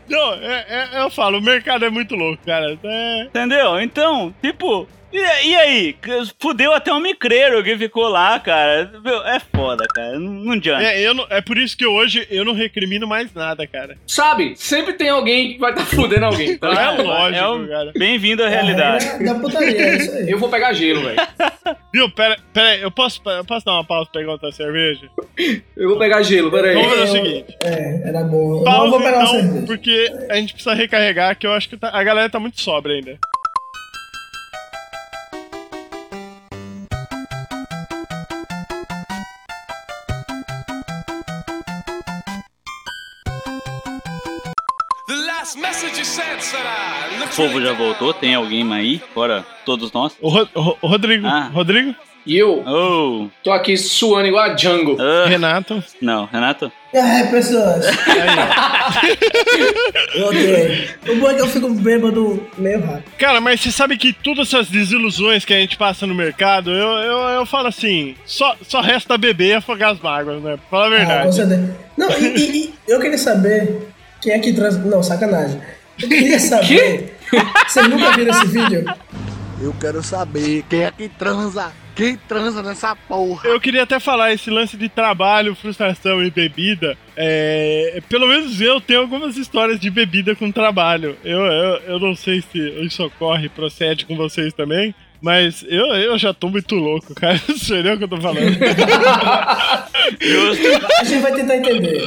[0.08, 2.78] Não, é, é- eu falo, o mercado é muito louco, cara.
[2.84, 3.80] É, Entendeu?
[3.82, 5.96] Então, tipo, e, e aí?
[6.40, 8.92] Fudeu até o micreiro que ficou lá, cara.
[9.04, 10.20] Meu, É foda, cara.
[10.20, 10.84] Não, não adianta.
[10.84, 13.98] é, eu não- é por isso que hoje eu não recrimino mais nada, cara.
[14.08, 16.58] Sabe, sempre tem alguém que vai estar fudendo alguém.
[16.58, 17.92] Tá É lógico, É o- cara.
[17.98, 19.06] Bem-vindo à realidade.
[19.06, 20.30] É, da putaria, é isso aí.
[20.32, 21.16] Eu vou pegar gelo, velho.
[21.94, 25.08] Viu, pera, pera aí, eu posso, eu posso dar uma pausa pra pegar outra cerveja?
[25.76, 26.74] Eu vou pegar gelo, peraí.
[26.76, 27.58] Vamos fazer o Eu- seguinte.
[27.64, 28.58] É, era bom.
[28.60, 29.66] Eu Pausa não vou pegar então, cerveja.
[29.66, 32.94] porque a gente precisa recarregar, que eu acho que tá- a galera tá muito sobra
[32.94, 33.18] ainda.
[46.36, 48.14] O povo já voltou?
[48.14, 49.02] Tem alguém aí?
[49.14, 50.14] Fora todos nós?
[50.22, 51.50] O, Ro- o Ro- o Rodrigo, Ah.
[51.54, 51.96] Rodrigo,
[52.28, 53.28] E eu Oh!
[53.44, 54.98] tô aqui suando igual a Django.
[55.00, 55.84] ah, Renato.
[56.02, 56.72] não, Renato?
[56.92, 57.86] É, pessoas.
[61.08, 63.04] O bom é que eu fico bêbado meio rápido.
[63.18, 66.88] Cara, mas você sabe que todas essas desilusões que a gente passa no mercado, eu,
[67.04, 70.58] eu, eu falo assim, só, só resta beber e afogar as mágoas, né?
[70.58, 70.98] Pra falar a Ah, com
[71.32, 71.36] verdade.
[71.36, 71.76] certeza.
[71.98, 73.88] Não, e, e- e eu queria saber
[74.22, 74.78] quem é que trans.
[74.84, 75.62] Não, sacanagem.
[76.02, 77.16] Eu queria saber.
[77.68, 78.86] Vocês nunca viram esse vídeo?
[79.62, 81.72] Eu quero saber quem é que transa.
[81.96, 83.48] Quem transa nessa porra?
[83.48, 86.98] Eu queria até falar esse lance de trabalho, frustração e bebida.
[87.16, 91.18] É, pelo menos eu tenho algumas histórias de bebida com trabalho.
[91.24, 94.94] Eu, eu, eu não sei se isso ocorre, procede com vocês também.
[95.22, 97.40] Mas eu, eu já tô muito louco, cara.
[97.48, 98.58] Não sei nem o que eu tô falando.
[101.00, 102.02] A gente vai tentar entender.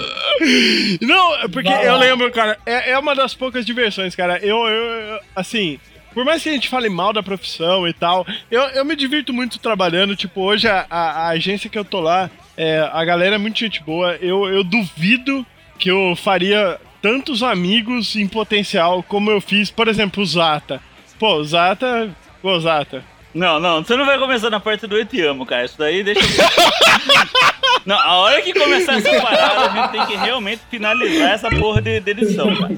[1.00, 4.38] Não, é porque eu lembro, cara, é, é uma das poucas diversões, cara.
[4.38, 5.78] Eu, eu, eu- assim,
[6.14, 9.32] por mais que a gente fale mal da profissão e tal, eu, eu me divirto
[9.32, 10.14] muito trabalhando.
[10.14, 13.58] Tipo, hoje a, a- a agência que eu tô lá, é, a galera é muito
[13.58, 14.16] gente boa.
[14.20, 15.44] Eu, eu duvido
[15.78, 20.80] que eu faria tantos amigos em potencial como eu fiz, por exemplo, o Zata.
[21.18, 22.10] Pô, o Zata.
[22.42, 23.02] Pô, Zata.
[23.34, 25.64] Não, não, você não vai começar na parte do Eu Te Amo, cara.
[25.64, 26.20] Isso daí deixa.
[27.84, 31.80] não, a hora que começar essa parada, a gente tem que realmente finalizar essa porra
[31.82, 32.74] de, de edição, cara.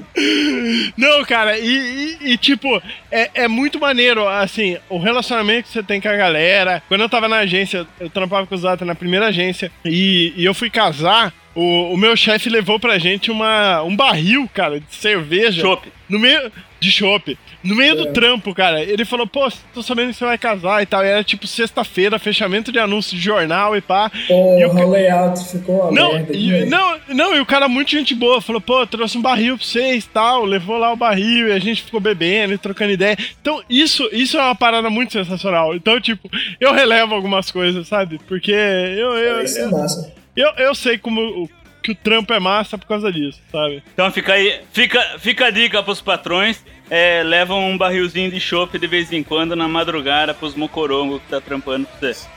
[0.97, 5.81] Não, cara, e, e- e, tipo, é, é muito maneiro, assim, o relacionamento que você
[5.83, 6.83] tem com a galera.
[6.87, 10.45] Quando eu tava na agência, eu trampava com o Zata na primeira agência, e, e
[10.45, 14.95] eu fui casar, o, o meu chefe levou pra gente uma, um barril, cara, de
[14.95, 15.61] cerveja.
[15.61, 15.91] Chopp.
[16.07, 16.51] No meio.
[16.79, 17.37] De chopp.
[17.63, 18.81] No meio do trampo, cara.
[18.81, 21.03] Ele falou, pô, tô sabendo que você vai casar e tal.
[21.05, 24.11] E era tipo sexta-feira, fechamento de anúncio de jornal e pá.
[24.27, 26.33] E o Porra, o layout ficou uma não, merda.
[26.35, 29.65] e, não, não, e o cara muito gente boa, falou, pô, trouxe um barril pra
[29.65, 33.15] vocês tal, levou lá o barril e a gente ficou bebendo e trocando ideia.
[33.39, 35.75] Então, isso, isso é uma parada muito sensacional.
[35.75, 36.29] Então, tipo,
[36.59, 38.19] eu relevo algumas coisas, sabe?
[38.27, 40.20] Porque eu, eu, Isso é eu, massa.
[40.35, 41.49] Eu, eu sei como o-
[41.83, 43.81] que o trampo é massa por causa disso, sabe?
[43.93, 46.63] Então fica aí, fica, fica a dica pros patrões.
[46.89, 51.29] É, levam um barrilzinho de chopp de vez em quando na madrugada pros mocorongos que
[51.29, 52.27] tá trampando pra você.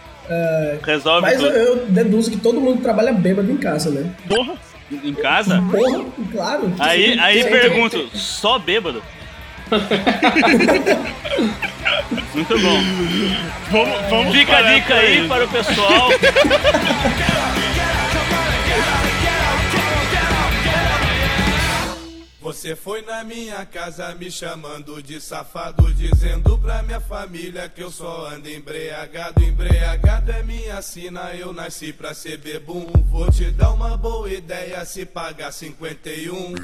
[0.82, 1.56] Resolve Mas eu, tudo.
[1.58, 4.10] eu deduzo que todo mundo trabalha bêbado em casa, né?
[4.28, 4.54] Porra!
[4.92, 5.60] Em casa?
[5.70, 6.72] Porra, claro.
[6.78, 9.02] Aí, aí pergunto, só bêbado?
[12.34, 12.82] Muito bom.
[13.70, 16.10] Vamos, vamos Fica a dica aí para o pessoal.
[22.44, 27.90] Você foi na minha casa me chamando de safado, dizendo pra minha família que eu
[27.90, 29.42] só ando embriagado.
[29.42, 32.84] Embriagado é minha sina, eu nasci pra ser bebum.
[33.10, 36.54] Vou te dar uma boa ideia se pagar 51.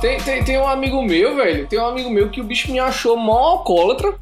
[0.00, 1.68] Tem, tem, tem um amigo meu, velho.
[1.68, 4.18] Tem um amigo meu que o bicho me achou mó alcoólatra.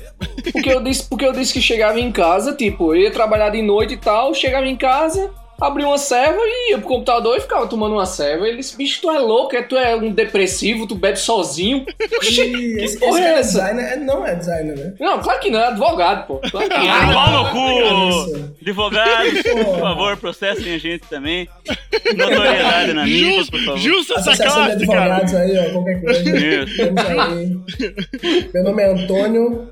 [0.53, 3.62] Porque eu disse, porque eu disse que chegava em casa, tipo, eu ia trabalhar de
[3.62, 7.66] noite e tal, chegava em casa, abria uma serva e ia pro computador e ficava
[7.66, 8.46] tomando uma serva.
[8.46, 11.84] Ele disse, bicho, tu é louco, é, tu é um depressivo, tu bebe sozinho.
[12.18, 13.59] Oxi, E que esse, porra esse é cara é essa?
[13.61, 14.94] designer, é- não é designer, né?
[15.00, 16.38] Não, claro que não, é advogado, pô.
[16.50, 18.30] Claro que Ah, pau no cu!
[18.30, 18.54] Isso.
[18.62, 21.48] Advogados, por favor, processem a gente também.
[22.16, 23.78] Notoriedade na mídia, por favor.
[23.78, 25.16] justo essa classe, cara.
[25.16, 26.36] advogados aí, ó, qualquer coisa.
[26.36, 26.82] Isso.
[26.82, 28.50] Aí.
[28.52, 29.70] Meu nome é Antônio.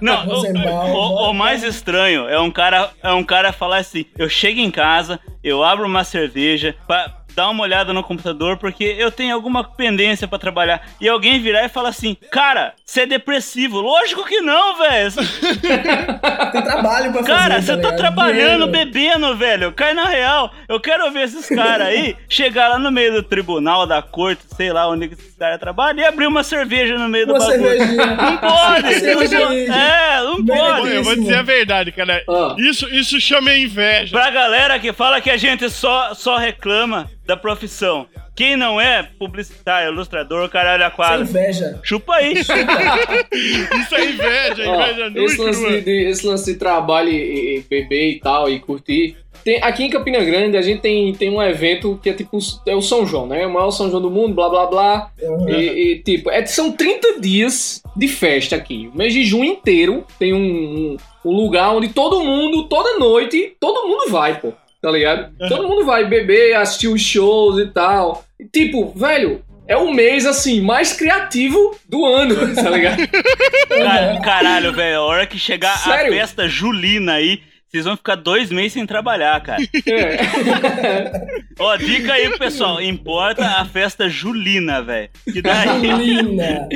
[0.00, 4.28] Não, o, o- o mais estranho é um cara, é um cara falar assim: eu
[4.28, 9.10] chego em casa, eu abro uma cerveja pra dar uma olhada no computador porque eu
[9.10, 10.82] tenho alguma pendência pra trabalhar.
[11.00, 13.80] E alguém virar e falar assim: cara, você é depressivo.
[13.80, 15.12] Lógico que não, velho.
[16.52, 17.32] Tem trabalho pra fazer.
[17.32, 17.96] Cara, você tá ligado?
[17.96, 19.72] trabalhando, bebendo, velho.
[19.72, 20.52] Cai na real.
[20.68, 24.72] Eu quero ver esses caras aí chegar lá no meio do tribunal, da corte, sei
[24.72, 27.68] lá onde que esses caras trabalham, e abrir uma cerveja no meio do Uma bagulho.
[27.68, 28.06] cervejinha.
[28.06, 28.86] Não pode!
[28.86, 29.66] Aí.
[29.68, 30.94] é, não pode.
[30.94, 32.22] Eu vou dizer a verdade, cara.
[32.28, 32.54] Ah.
[32.58, 34.12] Isso, isso chama inveja.
[34.16, 38.06] Pra galera que fala que a gente só, só reclama da profissão.
[38.34, 41.24] Quem não é publicitário, ilustrador, caralho a Sem quadro.
[41.26, 41.80] inveja.
[41.82, 42.34] Chupa aí.
[43.32, 47.58] Isso é inveja, Ó, inveja e esse, lance de, de- esse lance de trabalho e,
[47.58, 49.16] e beber e tal, e curtir.
[49.44, 52.76] Tem, aqui em Campina Grande a gente tem, tem um evento que é tipo é
[52.76, 53.44] o São João, né?
[53.44, 55.10] O maior São João do mundo, blá blá blá.
[55.20, 55.48] Uhum.
[55.48, 58.88] E, e, tipo, é, são 30 dias de festa aqui.
[58.94, 63.56] O mês de junho inteiro tem um, um, um lugar onde todo mundo, toda noite,
[63.58, 64.52] todo mundo vai, pô.
[64.82, 65.32] Tá ligado?
[65.48, 68.24] Todo mundo vai beber, assistir os shows e tal.
[68.38, 73.06] E, tipo, velho, é o mês assim mais criativo do ano, tá ligado?
[73.68, 74.96] Cara- caralho, velho.
[74.98, 76.12] A hora que chegar Sério?
[76.12, 79.62] a festa julina aí, vocês vão ficar dois meses sem trabalhar, cara.
[79.86, 80.18] É.
[81.58, 82.82] Ó, dica aí, pessoal.
[82.82, 85.08] Importa a festa julina, velho.
[85.32, 85.68] Que daí.
[85.90, 86.68] Julina.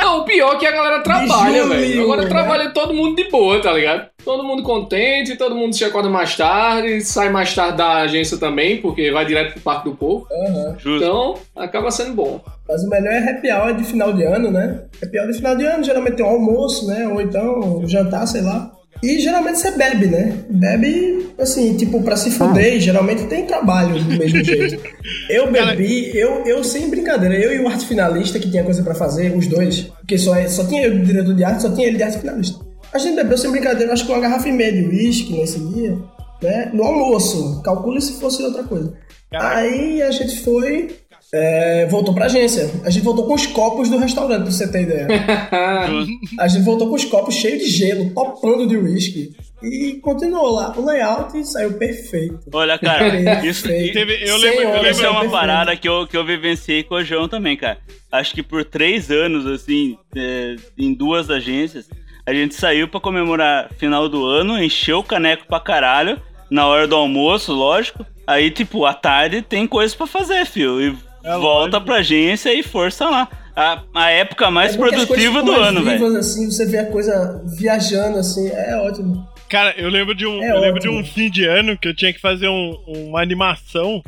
[0.00, 2.02] Não, o pior é que a galera trabalha, velho.
[2.02, 4.08] Agora trabalha todo mundo de boa, tá ligado?
[4.24, 8.80] Todo mundo contente, todo mundo se acorda mais tarde, sai mais tarde da agência também,
[8.80, 10.26] porque vai direto pro Parque do Povo.
[10.30, 10.76] Aham.
[10.78, 11.04] Justo.
[11.04, 12.40] Então, acaba sendo bom.
[12.68, 14.82] Mas o melhor é happy hour de final de ano, né?
[15.02, 17.08] Happy hour de final de ano, geralmente tem um almoço, né?
[17.08, 18.72] Ou então um jantar, sei lá.
[19.02, 20.34] E geralmente você bebe, né?
[20.50, 24.80] Bebe, assim, tipo, pra se fuder, e geralmente tem trabalho do mesmo jeito.
[25.30, 28.94] Eu bebi, eu, eu sem brincadeira, eu e o arte finalista, que tinha coisa pra
[28.94, 31.96] fazer, os dois, porque só, só tinha eu de diretor de arte, só tinha ele
[31.96, 32.58] de arte finalista.
[32.92, 35.96] A gente bebeu sem brincadeira, acho que uma garrafa e meia de uísque nesse dia,
[36.42, 36.70] né?
[36.72, 38.92] No almoço, calcule se fosse outra coisa.
[39.32, 40.96] Aí a gente foi,
[41.32, 42.68] é, voltou pra agência.
[42.84, 45.06] A gente voltou com os copos do restaurante, pra você ter ideia.
[46.38, 49.34] A gente voltou com os copos cheios de gelo, topando de uísque.
[49.62, 50.72] E continuou lá.
[50.76, 52.40] O layout saiu perfeito.
[52.52, 53.68] Olha, cara, isso.
[53.68, 55.30] Teve- eu lembro- eu lembro- é uma perfeito.
[55.30, 57.78] parada que eu, que eu vivenciei com o João também, cara.
[58.10, 61.88] Acho que por três anos, assim, é, em duas agências,
[62.30, 66.20] a gente saiu pra comemorar final do ano, encheu o caneco pra caralho,
[66.50, 68.04] na hora do almoço, lógico.
[68.26, 70.80] Aí, tipo, à tarde tem coisa pra fazer, fio.
[70.80, 71.80] E É volta lógico.
[71.84, 73.28] pra agência e força lá.
[73.56, 76.16] A, a época mais É produtiva do mais ano, velho.
[76.16, 79.28] assim, você vê a coisa viajando assim, é ótimo.
[79.48, 81.94] Cara, eu lembro de um, É eu lembro de um fim de ano que eu
[81.94, 84.00] tinha que fazer um- uma animação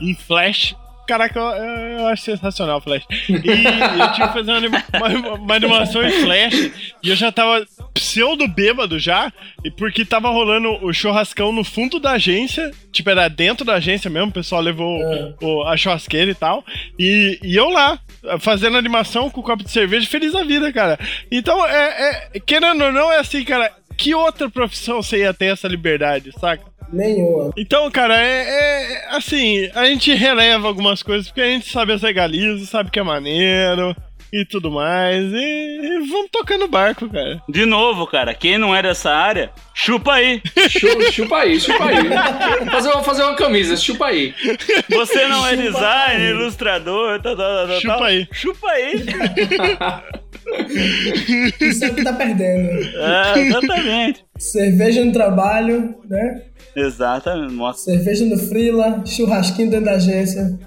[0.00, 0.74] em Flash.
[1.06, 3.04] Caraca, eu, eu acho sensacional o Flash.
[3.28, 6.70] E eu tinha que fazer uma, anima- uma- uma animação em Flash
[7.02, 9.32] e eu já tava pseudo bêbado já,
[9.64, 14.10] e porque tava rolando o churrascão no fundo da agência, tipo, era dentro da agência
[14.10, 15.34] mesmo, o pessoal levou É.
[15.40, 16.64] o- a churrasqueira e tal,
[16.98, 17.98] e, e eu lá,
[18.40, 20.98] fazendo animação com um copo de cerveja, feliz da vida, cara.
[21.30, 25.46] Então, é, é, querendo ou não, é assim, cara, que outra profissão você ia ter
[25.46, 26.64] essa liberdade, saca?
[26.92, 27.50] Nenhuma.
[27.56, 32.02] Então, cara, é, é- assim, a gente releva algumas coisas porque a gente sabe as
[32.02, 33.94] regalias, sabe que é maneiro
[34.32, 35.22] e tudo mais.
[35.32, 35.36] E,
[35.82, 37.40] e vamos tocando barco, cara.
[37.48, 40.42] De novo, cara, quem não é dessa área, chupa aí.
[40.68, 42.08] Chu- chupa aí, chupa aí.
[42.58, 44.34] Vou fazer, vou fazer uma camisa, chupa aí.
[44.90, 46.30] Você não é Chupa designer, aí.
[46.30, 48.04] ilustrador, tal, tal, tal, Chupa tal.
[48.04, 48.28] aí.
[48.32, 48.94] Chupa aí.
[51.60, 52.70] Isso é o que tá perdendo.
[52.96, 54.24] É, exatamente.
[54.38, 56.42] Cerveja no trabalho, né?
[56.74, 57.54] Exatamente.
[57.54, 57.84] Nossa.
[57.84, 60.58] Cerveja no Frila, churrasquinho dentro da agência.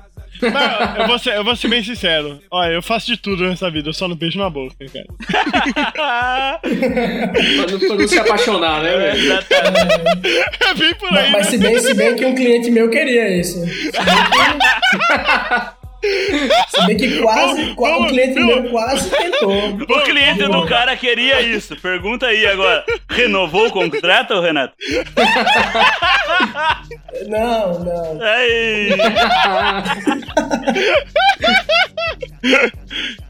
[0.42, 2.40] Mas eu vou, ser, eu vou ser bem sincero.
[2.50, 5.06] Olha, eu faço de tudo nessa vida, eu só não beijo na boca, cara.
[6.62, 6.62] Pra
[7.72, 9.20] não, pra não se apaixonar, né, velho?
[9.20, 10.38] Exatamente.
[10.62, 11.52] É bem por aí, Mas, mas né?
[11.52, 13.62] se bem, se bem que um cliente meu queria isso.
[13.66, 13.92] Que,
[16.70, 19.70] se bem que quase, qua- vamos, cliente meu quase tentou.
[19.70, 21.76] O cliente do cara queria isso.
[21.78, 22.84] Pergunta aí agora.
[23.10, 24.74] Renovou o contrato, Renato?
[27.28, 28.20] Não, não.
[28.22, 28.90] Aí.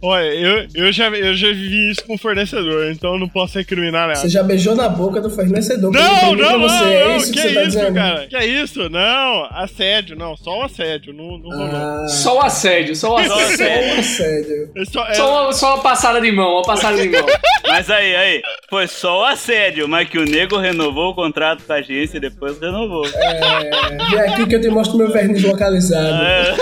[0.01, 4.07] Olha, eu, eu, já, eu já vivi isso com fornecedor, então eu não posso recriminar
[4.07, 4.15] nada.
[4.19, 5.91] Você já beijou na boca do fornecedor.
[5.91, 7.93] Não, não, não, é isso que, que tá isso, dizendo?
[7.95, 8.27] cara?
[8.27, 8.89] Que isso?
[8.89, 11.61] Não, assédio, não, só o assédio, não, não.
[11.75, 12.58] Ah, Só o assédio,
[12.95, 13.41] só o Só assédio.
[13.53, 13.99] assédio.
[13.99, 14.71] assédio.
[14.75, 17.25] É só, é- Só uma, só uma passada de mão, uma passada de mão.
[17.67, 21.73] Mas aí, aí, foi só o assédio, mas que o nego renovou o contrato com
[21.73, 23.05] a agência e depois renovou.
[23.07, 26.23] É, vem aqui que eu te mostro meu verniz localizado.
[26.23, 26.55] É,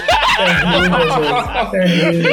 [1.71, 2.31] Terrível,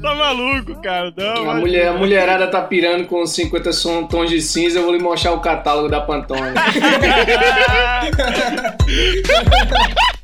[0.00, 1.12] tá maluco, cara.
[1.16, 4.92] Não, A, mulher, a mulherada tá pirando com 50 som- tons de cinza, eu vou
[4.94, 6.54] lhe mostrar o catálogo da Pantone.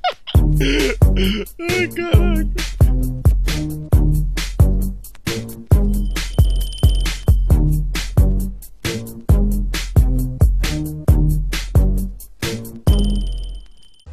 [1.58, 2.62] Ai, caraca.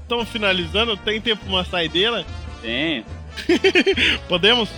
[0.02, 2.26] Estamos finalizando, tem tempo pra uma saideira?
[2.62, 3.06] tem,
[4.28, 4.70] Podemos?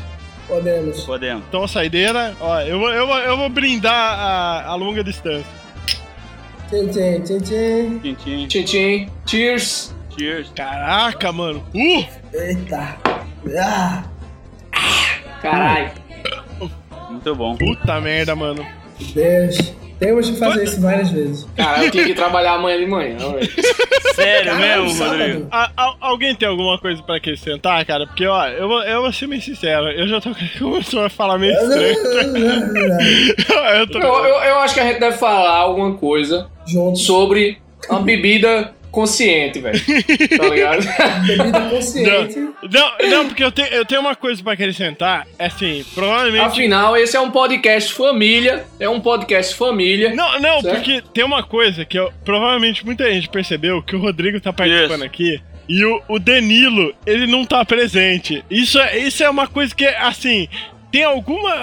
[0.47, 1.03] Podemos.
[1.03, 1.43] podemos.
[1.47, 5.49] Então a saideira, ó, eu vou, eu vou, eu vou brindar a, a longa distância.
[6.69, 8.47] Tchim, tchim, tchim, tchim.
[8.47, 9.09] Tchim, tchim.
[9.25, 9.95] Cheers.
[10.17, 10.49] Cheers.
[10.55, 11.63] Caraca, mano.
[11.73, 12.05] Uh!
[12.33, 12.97] Eita.
[13.57, 14.03] Ah,
[15.41, 15.91] Caralho.
[17.09, 17.55] Muito bom.
[17.55, 18.65] Puta merda, mano.
[19.13, 19.73] Deus.
[19.99, 21.47] Temos que fazer isso várias vezes.
[21.55, 23.51] Cara, eu tinha que trabalhar amanhã de manhã, velho.
[24.15, 25.05] Sério Caralho, mesmo.
[25.05, 25.47] Rodrigo?
[25.51, 28.07] A- a- alguém tem alguma coisa pra acrescentar, cara?
[28.07, 31.37] Porque, ó, eu, vou- eu vou ser bem sincero, eu já tô começando a falar
[31.37, 31.97] meio estranho.
[33.79, 33.99] eu tô...
[33.99, 37.05] Eu, eu, eu acho que a gente deve falar alguma coisa Juntos.
[37.05, 39.79] sobre uma bebida consciente, velho.
[40.37, 41.25] Tá ligado?
[41.25, 42.39] Bebida consciente.
[42.39, 45.25] Não, não, porque eu, tenho eu tenho uma coisa pra acrescentar.
[45.39, 46.43] É assim, provavelmente.
[46.45, 48.65] Afinal, esse é um podcast família.
[48.79, 50.13] É um podcast família.
[50.13, 50.75] Não, não, Certo?
[50.75, 54.95] porque tem uma coisa que eu- provavelmente muita gente percebeu que o Rodrigo tá participando
[54.99, 55.03] Isso.
[55.05, 55.41] aqui.
[55.69, 58.43] E o, o Danilo, ele não tá presente.
[58.49, 60.49] Isso é, isso é uma coisa que, assim,
[60.91, 61.53] tem alguma.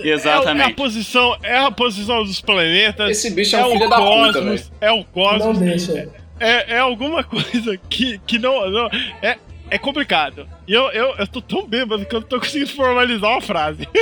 [0.00, 0.68] Exatamente.
[0.68, 3.10] É, a posição, é a posição dos planetas.
[3.10, 4.72] Esse bicho é é um o filho da puta, cosmos, velho.
[4.80, 5.44] é o cosmos.
[5.58, 6.08] Não deixa.
[6.40, 8.88] É, é alguma coisa que, que não, não-
[9.22, 9.36] é,
[9.70, 10.48] é complicado.
[10.66, 13.86] E eu, eu, eu tô tão bêbado que eu não tô conseguindo formalizar uma frase.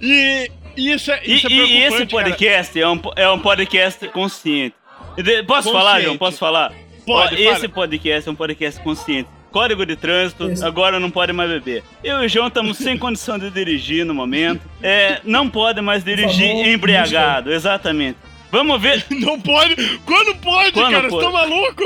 [0.00, 2.06] e, e isso é, E, isso é e- e esse cara.
[2.06, 4.74] podcast é um, é um podcast consciente.
[5.16, 6.04] E Posso falar, Consciente.
[6.06, 6.18] João?
[6.18, 6.72] Posso falar?
[7.04, 9.28] Pode, Ó, esse podcast é um podcast consciente.
[9.50, 10.64] Código de trânsito, Isso.
[10.64, 11.82] agora não pode mais beber.
[12.04, 14.60] Eu e o João estamos sem condição de dirigir no momento.
[14.82, 18.18] É, não pode mais dirigir favor, embriagado, exatamente.
[18.50, 19.04] Vamos ver.
[19.10, 19.74] Não pode.
[20.04, 21.08] Quando pode, Quando cara?
[21.08, 21.26] pode?
[21.26, 21.82] Você tá maluco?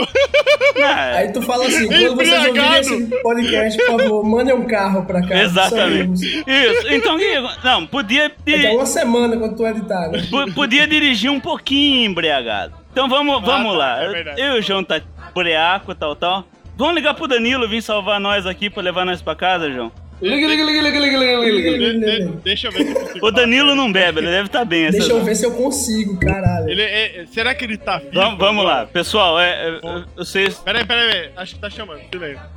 [0.85, 5.05] Ah, Aí tu fala assim, quando vocês ouvirem esse podcast, por favor, mandem um carro
[5.05, 5.43] pra cá.
[5.43, 6.25] Exatamente.
[6.47, 6.89] Isso.
[6.89, 7.17] Então,
[7.65, 8.29] não, podia.
[8.45, 10.23] Daqui a uma semana quando tu editar, né?
[10.55, 12.75] Podia dirigir um pouquinho embriagado.
[12.93, 14.05] Então vamos, vamos tá, lá.
[14.05, 14.35] é.
[14.37, 15.01] Eu e o João tá
[15.35, 16.45] breaco, tal, tal.
[16.77, 19.91] Vamos ligar pro Danilo vir salvar nós aqui pra levar nós pra casa, João.
[20.23, 21.79] Liga, liga, liga, liga, liga, liga, liga, liga.
[21.79, 23.27] De- de- deixa eu ver se eu consigo.
[23.27, 24.85] O Danilo não bebe, ele deve estar bem.
[24.87, 26.69] essa- Deixa eu ver se eu consigo, caralho.
[26.71, 28.13] Ele é- será que ele tá vivo?
[28.13, 29.41] Vamos, vamos lá, pessoal.
[29.41, 29.81] É, é, é,
[30.15, 30.59] vocês.
[30.61, 31.33] Peraí, peraí, peraí.
[31.37, 32.09] Acho que tá chamando.
[32.09, 32.37] Peraí.
[32.37, 32.49] Tá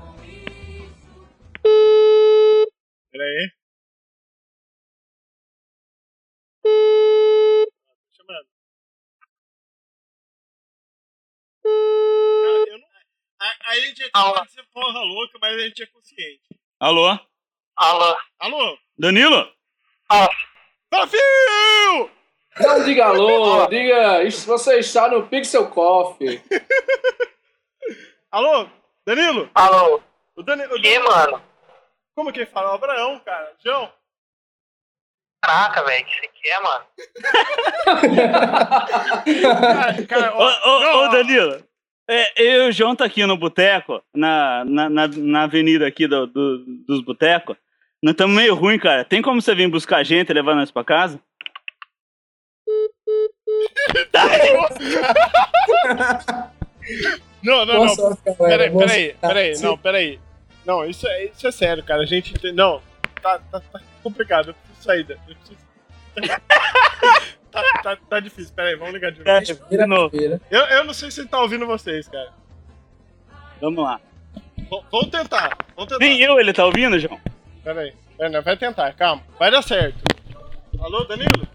[8.15, 8.45] chamando.
[11.63, 12.87] Cara, eu não...
[13.39, 16.59] a, a gente é de ser porra louca, mas a gente é consciente.
[16.79, 17.17] Alô?
[17.77, 18.17] Alô?
[18.39, 18.77] Alô?
[18.97, 19.51] Danilo?
[20.07, 22.09] Fala, filho!
[22.59, 26.41] Não diga alô, diga isso, você está no Pixel Coffee.
[28.31, 28.69] Alô?
[29.05, 29.49] Danilo?
[29.53, 30.01] Alô?
[30.37, 30.77] O Danilo.
[30.77, 31.41] E, mano?
[32.15, 32.71] Como que ele fala?
[32.71, 33.51] O Abraão, cara.
[33.63, 33.91] João?
[35.43, 36.85] Caraca, velho, o que você quer, mano?
[39.41, 40.47] Cara, cara, Ô, ó,
[41.03, 41.09] ô, ô.
[41.09, 41.63] Danilo.
[42.07, 46.07] É, eu e o João tá aqui no boteco, na, na, na, na avenida aqui
[46.07, 47.57] do, do- dos botecos.
[48.03, 49.03] Nós estamos meio ruim, cara.
[49.03, 51.19] Tem como você vir buscar a gente e levar nós pra casa?
[57.43, 57.89] Não, não, não.
[57.89, 58.21] sorte.
[58.37, 59.53] Peraí, peraí, peraí.
[59.59, 60.19] Não, peraí.
[60.65, 62.01] Não, isso é, isso é sério, cara.
[62.01, 62.33] A gente.
[62.33, 62.81] ente- Não,
[63.21, 64.49] tá, tá, tá complicado.
[64.49, 65.03] Eu preciso sair.
[65.03, 65.59] da- Eu preciso.
[67.51, 68.53] tá, tá, tá difícil.
[68.55, 69.67] Peraí, vamos ligar de novo.
[69.69, 70.09] Vira de novo.
[70.09, 70.41] feira.
[70.49, 72.31] Eu, eu não sei se ele tá ouvindo vocês, cara.
[73.61, 73.99] Vamos lá.
[74.57, 75.55] V- Vamos tentar.
[75.75, 75.99] Vamos tentar.
[75.99, 77.19] Nem eu ele tá ouvindo, João?
[77.65, 77.93] Peraí.
[78.15, 79.23] Peraí, não, vai tentar, calma.
[79.39, 79.97] Vai dar certo.
[80.79, 81.47] Alô, Danilo?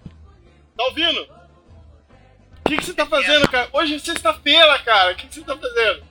[0.77, 1.23] Tá ouvindo?
[1.23, 3.69] O que, que você tá fazendo, cara?
[3.73, 5.13] Hoje é sexta-feira, cara.
[5.13, 6.03] O que, que você tá fazendo?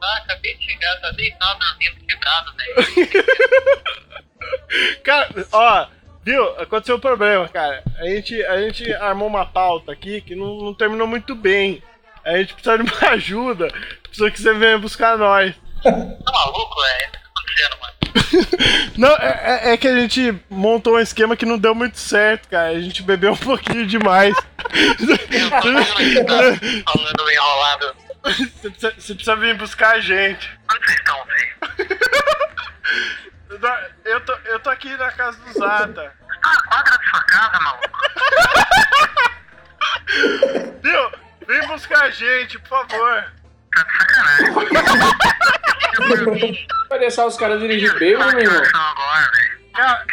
[0.00, 3.26] Ah, acabei de chegar, tá deitado na de casa, velho.
[5.04, 5.86] Cara, ó,
[6.22, 6.60] viu?
[6.60, 7.82] Aconteceu um problema, cara.
[7.98, 11.82] A gente, a gente armou uma pauta aqui que não, não terminou muito bem.
[12.24, 13.68] A gente precisa de uma ajuda.
[14.02, 15.54] Precisa que você venha buscar nós.
[15.82, 17.08] Tá maluco, velho?
[17.08, 17.97] O que tá acontecendo, mano?
[18.96, 22.48] Não, é, é- é que a gente montou um esquema que não deu muito certo,
[22.48, 22.68] cara.
[22.70, 24.34] A gente bebeu um pouquinho demais.
[26.84, 27.96] Falando enrolado.
[28.24, 30.50] Você precisa, você precisa vir buscar a gente.
[30.70, 31.56] Onde vocês estão, velho?
[34.04, 36.12] Eu tô, eu tô, aqui na casa do Zata.
[36.42, 38.00] Tá na quadra de sua casa, maluco.
[40.82, 41.10] Viu?
[41.46, 43.32] Vem buscar a gente, por favor.
[43.84, 44.54] Tá de sacanagem.
[46.88, 48.62] Vai deixar os caras dirigir bêbado, meu irmão?
[48.74, 49.58] Agora, velho.
[49.74, 50.04] Cara,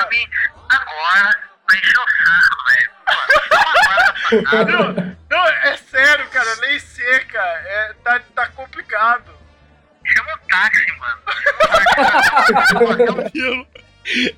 [0.00, 0.26] pra mim
[0.68, 2.90] agora pra encher o saco, velho.
[4.66, 4.82] Não,
[5.30, 7.38] não, é sério, cara, lei seca.
[7.40, 9.30] É, tá, tá complicado.
[10.06, 11.18] Chama um táxi, mano.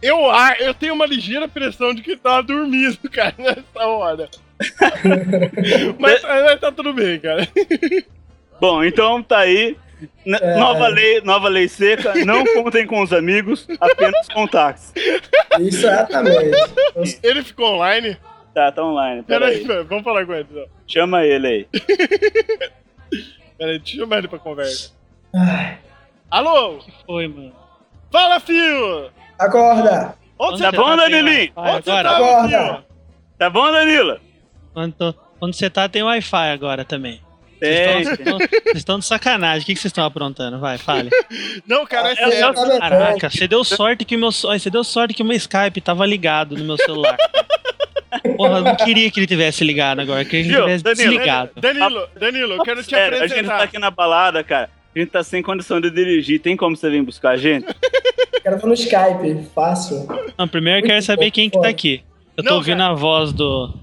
[0.00, 4.28] Eu, a- eu tenho uma ligeira pressão de que ele tava dormindo, cara, nessa hora.
[5.98, 7.48] mas, mas tá tudo bem, cara.
[8.60, 9.76] Bom, então tá aí.
[10.26, 10.56] N- É.
[10.58, 14.92] Nova lei, nova lei seca, não contem com os amigos, apenas com táxi.
[15.60, 16.56] Isso exatamente.
[17.22, 18.16] Ele ficou online?
[18.54, 19.22] Tá, tá online.
[19.22, 20.46] Peraí, pera, vamos falar com ele.
[20.50, 20.66] Então.
[20.86, 21.68] Chama ele aí.
[23.58, 24.92] Peraí, deixa eu chamar ele pra conversa.
[25.34, 25.78] Ai,
[26.30, 26.78] Alô?
[27.06, 27.52] Foi, mano.
[28.10, 29.10] Fala, fio!
[29.38, 30.14] Acorda!
[30.38, 30.96] Onde Tá você bom, tá?
[30.96, 31.52] Danilinho?
[31.56, 32.48] Onde você tá, Acorda.
[32.48, 32.84] fio?
[33.38, 34.20] Tá bom, Danila?
[34.74, 37.20] Onde, tô- onde você tá tem Wi-Fi agora também.
[37.60, 38.04] Tem.
[38.04, 38.18] Vocês
[38.74, 39.62] estão- de sacanagem.
[39.62, 40.58] O que vocês estão aprontando?
[40.58, 41.10] Vai, fale.
[41.66, 42.78] Não, cara, é Eu- sério.
[42.78, 46.04] Caraca, você deu sorte que o meu, você deu sorte que o meu Skype tava
[46.06, 47.16] ligado no meu celular.
[48.36, 51.50] Porra, eu não queria que ele tivesse ligado agora, queria que ele tivesse Danilo, desligado.
[51.56, 53.58] Danilo, Danilo, eu quero te Sério, a gente apresentar.
[53.58, 54.70] tá aqui na balada, cara.
[54.94, 56.40] A gente tá sem condição de dirigir.
[56.40, 57.66] Tem como você vir buscar a gente?
[58.42, 60.06] Quero ver no Skype, fácil.
[60.38, 62.02] Não, primeiro eu quero Muito saber bom, quem que tá aqui.
[62.36, 62.92] Eu tô Não, ouvindo cara.
[62.92, 63.74] a voz do,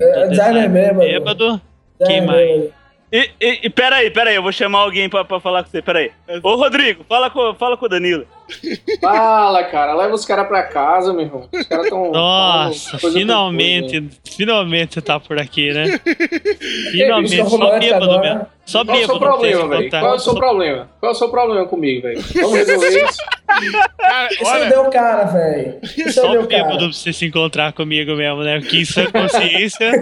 [0.00, 0.98] É, do designer mesmo.
[1.00, 1.60] bêbado.
[2.06, 2.64] Quem mais?
[3.12, 5.82] E, e, e peraí, peraí, eu vou chamar alguém pra, pra falar com você.
[5.82, 6.12] Peraí.
[6.42, 8.24] Ô, Rodrigo, fala com, fala com o Danilo.
[9.00, 9.94] Fala, cara.
[9.94, 11.48] Leva os caras pra casa, meu irmão.
[11.52, 12.10] Os caras tão.
[12.10, 16.00] Nossa, coisa finalmente, com finalmente você tá por aqui, né?
[16.90, 18.46] Finalmente, só bêbado mesmo.
[18.66, 19.90] Só Qual é o seu bêbado problema, velho?
[19.90, 20.90] Qual é o seu problema?
[20.98, 22.20] Qual é o seu problema comigo, velho?
[22.20, 23.18] Vamos resolver isso.
[23.98, 25.78] Cara, Isso é olha, meu cara, velho.
[25.82, 26.78] Isso é Só meu bêbado cara.
[26.78, 28.58] pra você se encontrar comigo mesmo, né?
[28.60, 29.92] Porque isso é consciência.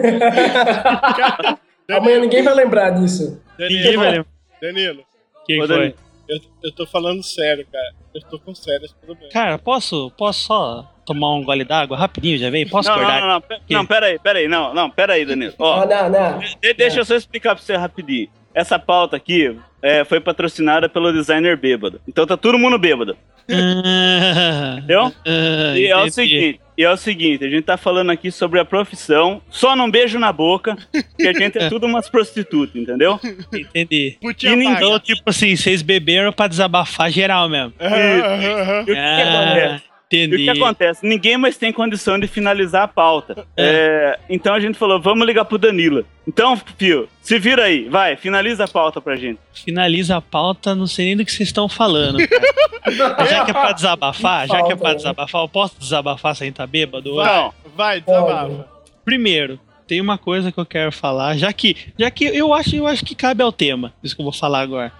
[1.90, 3.42] Amanhã ninguém vai lembrar disso.
[3.58, 4.26] Ninguém Danilo, vai lembrar.
[4.60, 5.02] Danilo,
[5.46, 5.76] Quem Ô, foi?
[5.76, 5.94] Danilo.
[6.28, 7.94] eu, eu tô falando sério, cara.
[8.14, 9.32] Eu tô com sérios problemas.
[9.32, 12.68] Cara, posso, posso só tomar um gole d'água rapidinho, já veio?
[12.68, 13.20] Posso não, não, acordar?
[13.20, 15.54] não, não, pe- não, peraí, peraí, não, não, peraí, Danilo.
[15.58, 16.38] Ó, Ah, não, não.
[16.60, 18.28] de- deixa eu só explicar pra você rapidinho.
[18.54, 22.00] Essa pauta aqui é, foi patrocinada pelo designer bêbado.
[22.06, 23.16] Então tá todo mundo bêbado.
[23.48, 25.12] Entendeu?
[25.24, 28.60] ah, E é o seguinte, e é o seguinte, a gente tá falando aqui sobre
[28.60, 30.76] a profissão, só não beijo na boca,
[31.18, 33.18] que a gente é tudo umas prostitutas, entendeu?
[33.52, 34.16] Entendi.
[34.20, 34.86] Putinha E ninguém, paga.
[34.86, 37.72] então, tipo assim, vocês beberam pra desabafar geral mesmo.
[37.80, 41.06] E o que, que Ah, E o que acontece?
[41.06, 43.46] Ninguém mais tem condição de finalizar a pauta.
[43.54, 46.04] É, então a gente falou, vamos ligar pro Danilo.
[46.26, 49.38] Então, Fio, se vira aí, vai, finaliza a pauta pra gente.
[49.52, 53.26] Finaliza a pauta, não sei nem do que vocês estão falando, cara.
[53.28, 54.94] já que é pra desabafar, já que é pra Pauta.
[54.96, 57.14] desabafar, eu posso desabafar sem estar bêbado?
[57.14, 57.28] hoje?
[57.28, 58.66] Não, Vai, desabafa.
[59.04, 62.86] Primeiro, tem uma coisa que eu quero falar, já que, já que eu acho, eu
[62.86, 64.90] acho que cabe ao tema, isso que eu vou falar agora.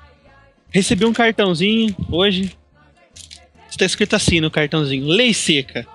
[0.71, 2.53] Recebi um cartãozinho hoje.
[3.71, 5.87] Está escrito assim no cartãozinho: Lei seca.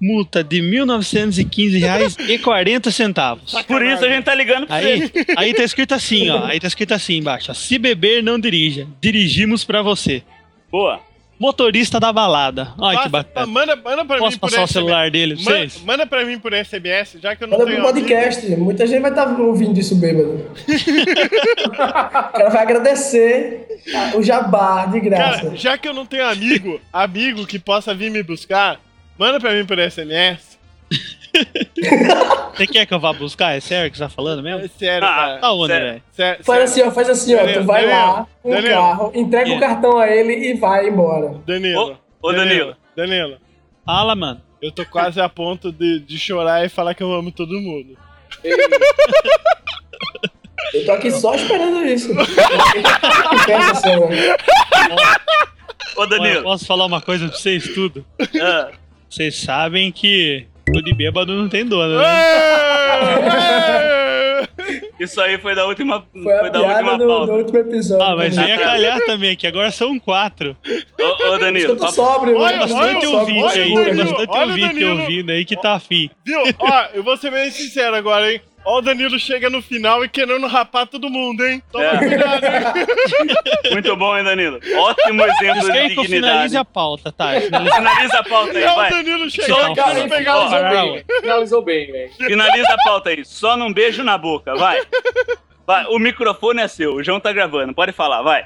[0.00, 3.64] Multa de R$ 1.915,40.
[3.66, 5.24] por isso a gente tá ligando pra Aí, você.
[5.36, 6.44] aí tá escrito assim, ó.
[6.44, 8.86] Aí tá escrito assim embaixo: ó, Se beber, não dirija.
[9.00, 10.22] Dirigimos pra você.
[10.70, 11.00] Boa.
[11.38, 12.72] Motorista da balada.
[12.78, 13.46] Olha que Passa- bacana.
[13.46, 14.72] Manda, manda pra Posso mim por passar o SMS.
[14.72, 15.82] celular dele Manda, vocês?
[15.84, 17.86] manda pra mim por SMS, já que eu não Manda pro tenho.
[17.86, 18.46] podcast.
[18.56, 20.46] Muita gente vai estar ouvindo isso bêbado.
[21.66, 23.66] o cara vai agradecer
[24.14, 25.42] o jabá de graça.
[25.44, 28.80] Cara, já que eu não tenho amigo, amigo que possa vir me buscar,
[29.18, 30.55] manda pra mim por SMS.
[32.54, 33.52] Você quer que eu vá buscar?
[33.56, 34.64] É sério que você tá falando mesmo?
[34.64, 35.38] É sério, Ah, cara.
[35.38, 36.02] Tá onde, sério.
[36.16, 36.44] velho?
[36.44, 37.38] Faz assim, ó, faz assim, ó.
[37.38, 39.66] Danilo, Tu vai Danilo, lá com o carro, entrega Yeah.
[39.66, 41.34] o cartão a ele e vai embora.
[41.46, 41.98] Danilo.
[42.22, 42.76] Ô, ô, Danilo.
[42.96, 43.36] Danilo,
[43.84, 44.40] Fala, mano.
[44.62, 47.96] eu tô quase a ponto de, de chorar e falar que eu amo todo mundo.
[50.74, 52.10] Eu tô aqui só esperando isso.
[55.96, 56.42] Ô, Danilo.
[56.42, 58.04] posso falar uma coisa pra vocês tudo?
[58.42, 58.70] ah,
[59.08, 62.04] Vocês sabem que o de bêbado não tem dono, né?
[64.98, 67.32] isso aí foi da última, Foi a foi da última do, pauta.
[67.32, 68.04] do último episódio.
[68.04, 68.44] Ah, mas né?
[68.44, 70.56] vem a calhar também, que agora são quatro.
[71.00, 73.84] Ô, ô, Danilo, Eu tô sóbrio, Olha, tô olha, Bastante olha, ouvinte olha, aí, tem
[73.84, 75.00] Danilo, bastante olha ouvinte Danilo.
[75.00, 76.10] ouvindo aí que tá afim.
[76.24, 76.40] Viu?
[76.58, 78.40] Ó, eu vou ser bem sincero agora, hein?
[78.66, 81.62] Ó, o Danilo chega no final e querendo rapar todo mundo, hein?
[81.70, 81.96] Toma É.
[81.98, 82.86] cuidado, hein?
[83.72, 84.58] Muito bom, hein, Danilo?
[84.76, 86.08] Ótimo exemplo de dignidade.
[86.08, 87.40] finalize a pauta, tá?
[87.40, 87.74] Finaliza.
[87.76, 88.90] Finaliza a pauta aí, É o vai.
[88.90, 91.20] Danilo Só- chegando, Cara, pegar finalizou os bem, não.
[91.20, 92.12] Finalizou bem, velho.
[92.14, 93.24] Finaliza a pauta aí.
[93.24, 94.82] Só num beijo na boca, vai.
[95.66, 98.42] Vai, o microfone é seu, o João tá gravando, pode falar, vai.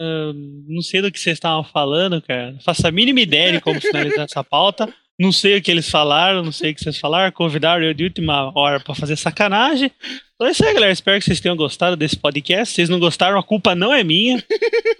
[0.00, 0.32] Ah,
[0.68, 2.52] não sei do que vocês estavam falando, cara.
[2.52, 4.88] Não faço a mínima ideia de como finalizar essa pauta.
[5.20, 7.32] Não sei o que eles falaram, não sei o que vocês falaram.
[7.32, 9.90] Convidaram eu de última hora pra fazer sacanagem.
[10.36, 10.92] Então é isso aí, galera.
[10.92, 12.68] Espero que vocês tenham gostado desse podcast.
[12.68, 14.40] Se vocês não gostaram, a culpa não é minha.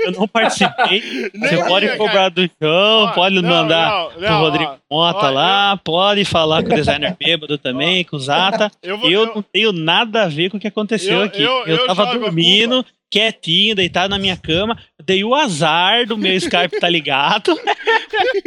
[0.01, 1.31] Eu não participei.
[1.39, 5.27] Você pode cobrar do João, Ó, pode não, mandar não, pro não, Rodrigo ó, Mota
[5.27, 8.73] ó, lá, pode falar com o designer bêbado também, com o Zata.
[8.83, 11.43] Eu vou- eu, eu- não tenho nada a ver com o que aconteceu Eu- aqui.
[11.43, 14.77] eu- Eu, eu tava dormindo, quietinho, deitado na minha cama.
[15.05, 17.53] Dei o azar do meu Skype tá ligado.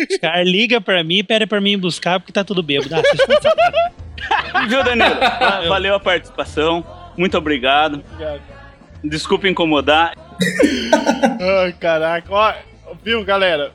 [0.09, 2.93] Os caras ligam pra mim e pedem pra mim buscar porque tá tudo bêbado.
[2.95, 4.65] Ah.
[4.67, 5.15] Viu, Danilo?
[5.19, 6.85] Va- Valeu a participação.
[7.17, 8.03] Muito obrigado.
[8.13, 8.41] Obrigado.
[9.03, 10.13] Desculpa incomodar.
[11.63, 12.27] Ai, caraca.
[12.29, 12.53] Ó,
[13.03, 13.71] viu, galera?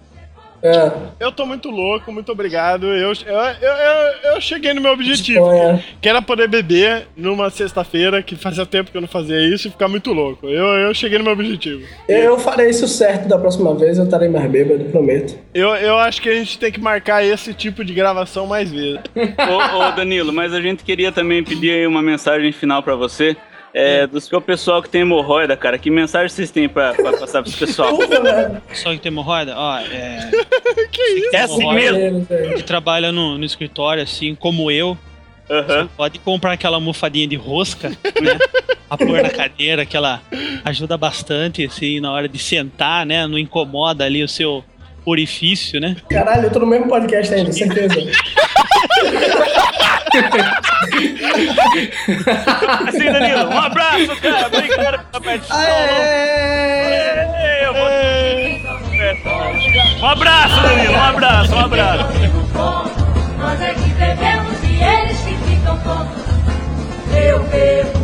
[0.62, 2.86] É, Eu tô muito louco, muito obrigado.
[2.86, 5.46] Eu, eu, eu, eu, eu cheguei no meu objetivo,
[6.00, 9.70] que era poder beber numa sexta-feira, que fazia tempo que eu não fazia isso, e
[9.70, 10.46] ficar muito louco.
[10.46, 11.84] Eu, eu cheguei no meu objetivo.
[12.08, 15.38] Eu farei isso certo da próxima vez, eu estarei mais bêbado, prometo.
[15.54, 19.00] Eu, eu acho que a gente tem que marcar esse tipo de gravação mais vezes.
[19.16, 23.36] Ô, ô, Danilo, mas a gente queria também pedir aí uma mensagem final pra você.
[23.74, 25.78] É, do seu pessoal que tem hemorroida, cara.
[25.78, 27.96] Que mensagem vocês têm pra, pra passar pro pessoal?
[28.72, 29.54] Só que tem hemorroida?
[29.56, 30.30] Ó, é.
[30.90, 31.36] que isso?
[31.36, 32.26] É assim mesmo.
[32.56, 34.96] que trabalha no, no escritório, assim, como eu.
[35.48, 35.88] Aham.
[35.96, 37.96] Pode comprar aquela almofadinha de rosca, né?
[38.88, 40.22] A pôr na cadeira, que ela
[40.64, 43.26] ajuda bastante, assim, na hora de sentar, né?
[43.26, 44.64] Não incomoda ali o seu
[45.06, 45.96] orifício, né?
[46.10, 47.94] Caralho, eu tô no mesmo podcast ainda, certeza.
[52.88, 54.46] Assim, Danilo, um abraço, cara.
[54.46, 55.66] Obrigado pela participação.
[60.00, 62.06] Um abraço, Danilo, um abraço, um abraço.
[63.38, 66.24] Nós é que bebemos e eles que ficam tontos.
[67.14, 67.95] Eu bebo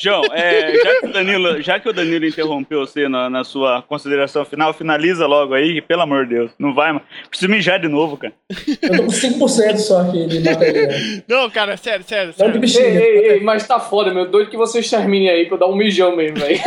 [0.00, 3.82] João, é, já, que o Danilo, já que o Danilo interrompeu você na, na sua
[3.82, 6.52] consideração final, finaliza logo aí, pelo amor de Deus.
[6.56, 7.04] Não vai, mano.
[7.28, 8.32] Preciso mijar de novo, cara.
[8.80, 10.88] Eu tô com 5% só aqui de bateria.
[11.26, 13.00] Não, cara, sério, sério, Não de sério.
[13.00, 14.30] Ei, ei, ei, mas tá foda, meu.
[14.30, 16.60] Doido que vocês terminem aí pra eu dar um mijão mesmo, velho.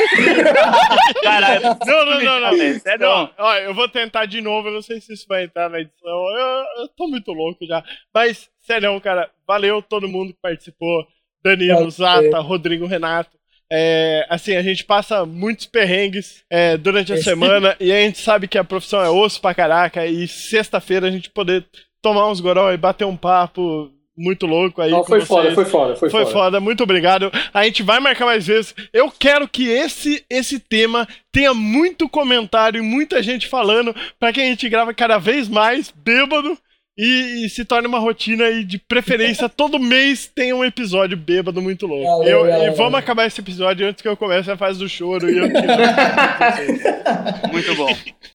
[1.24, 1.62] Caralho.
[1.86, 2.58] Não, não, não, não.
[2.58, 5.46] velho, Sério, Não, ó, eu vou tentar de novo, eu não sei se isso vai
[5.46, 6.12] entrar na edição.
[6.12, 7.82] Eu, eu tô muito louco já.
[8.14, 11.08] Mas, sério, cara, valeu todo mundo que participou.
[11.44, 11.90] Danilo.
[11.90, 13.30] Zata, Rodrigo, Renato.
[13.74, 18.46] É, assim, a gente passa muitos perrengues é, durante a semana e a gente sabe
[18.46, 20.06] que a profissão é osso pra caraca.
[20.06, 21.66] E sexta-feira a gente poder
[22.02, 24.92] tomar uns goró e bater um papo muito louco aí.
[24.92, 25.56] Não, foi foda, vocês.
[25.56, 26.34] foi foda, foi, Foi foda.
[26.34, 27.32] foda, muito obrigado.
[27.54, 28.76] A gente vai marcar mais vezes.
[28.92, 34.42] Eu quero que esse esse tema tenha muito comentário e muita gente falando para que
[34.42, 36.58] a gente grava cada vez mais bêbado
[37.04, 41.62] e, e se torne uma rotina e de preferência todo mês tenha um episódio bêbado
[41.62, 42.06] muito louco.
[42.20, 45.30] Valeu, Eu- e vamos acabar esse episódio antes que eu comece a fase do choro
[45.30, 45.62] e eu tiro.
[47.52, 47.90] Muito bom.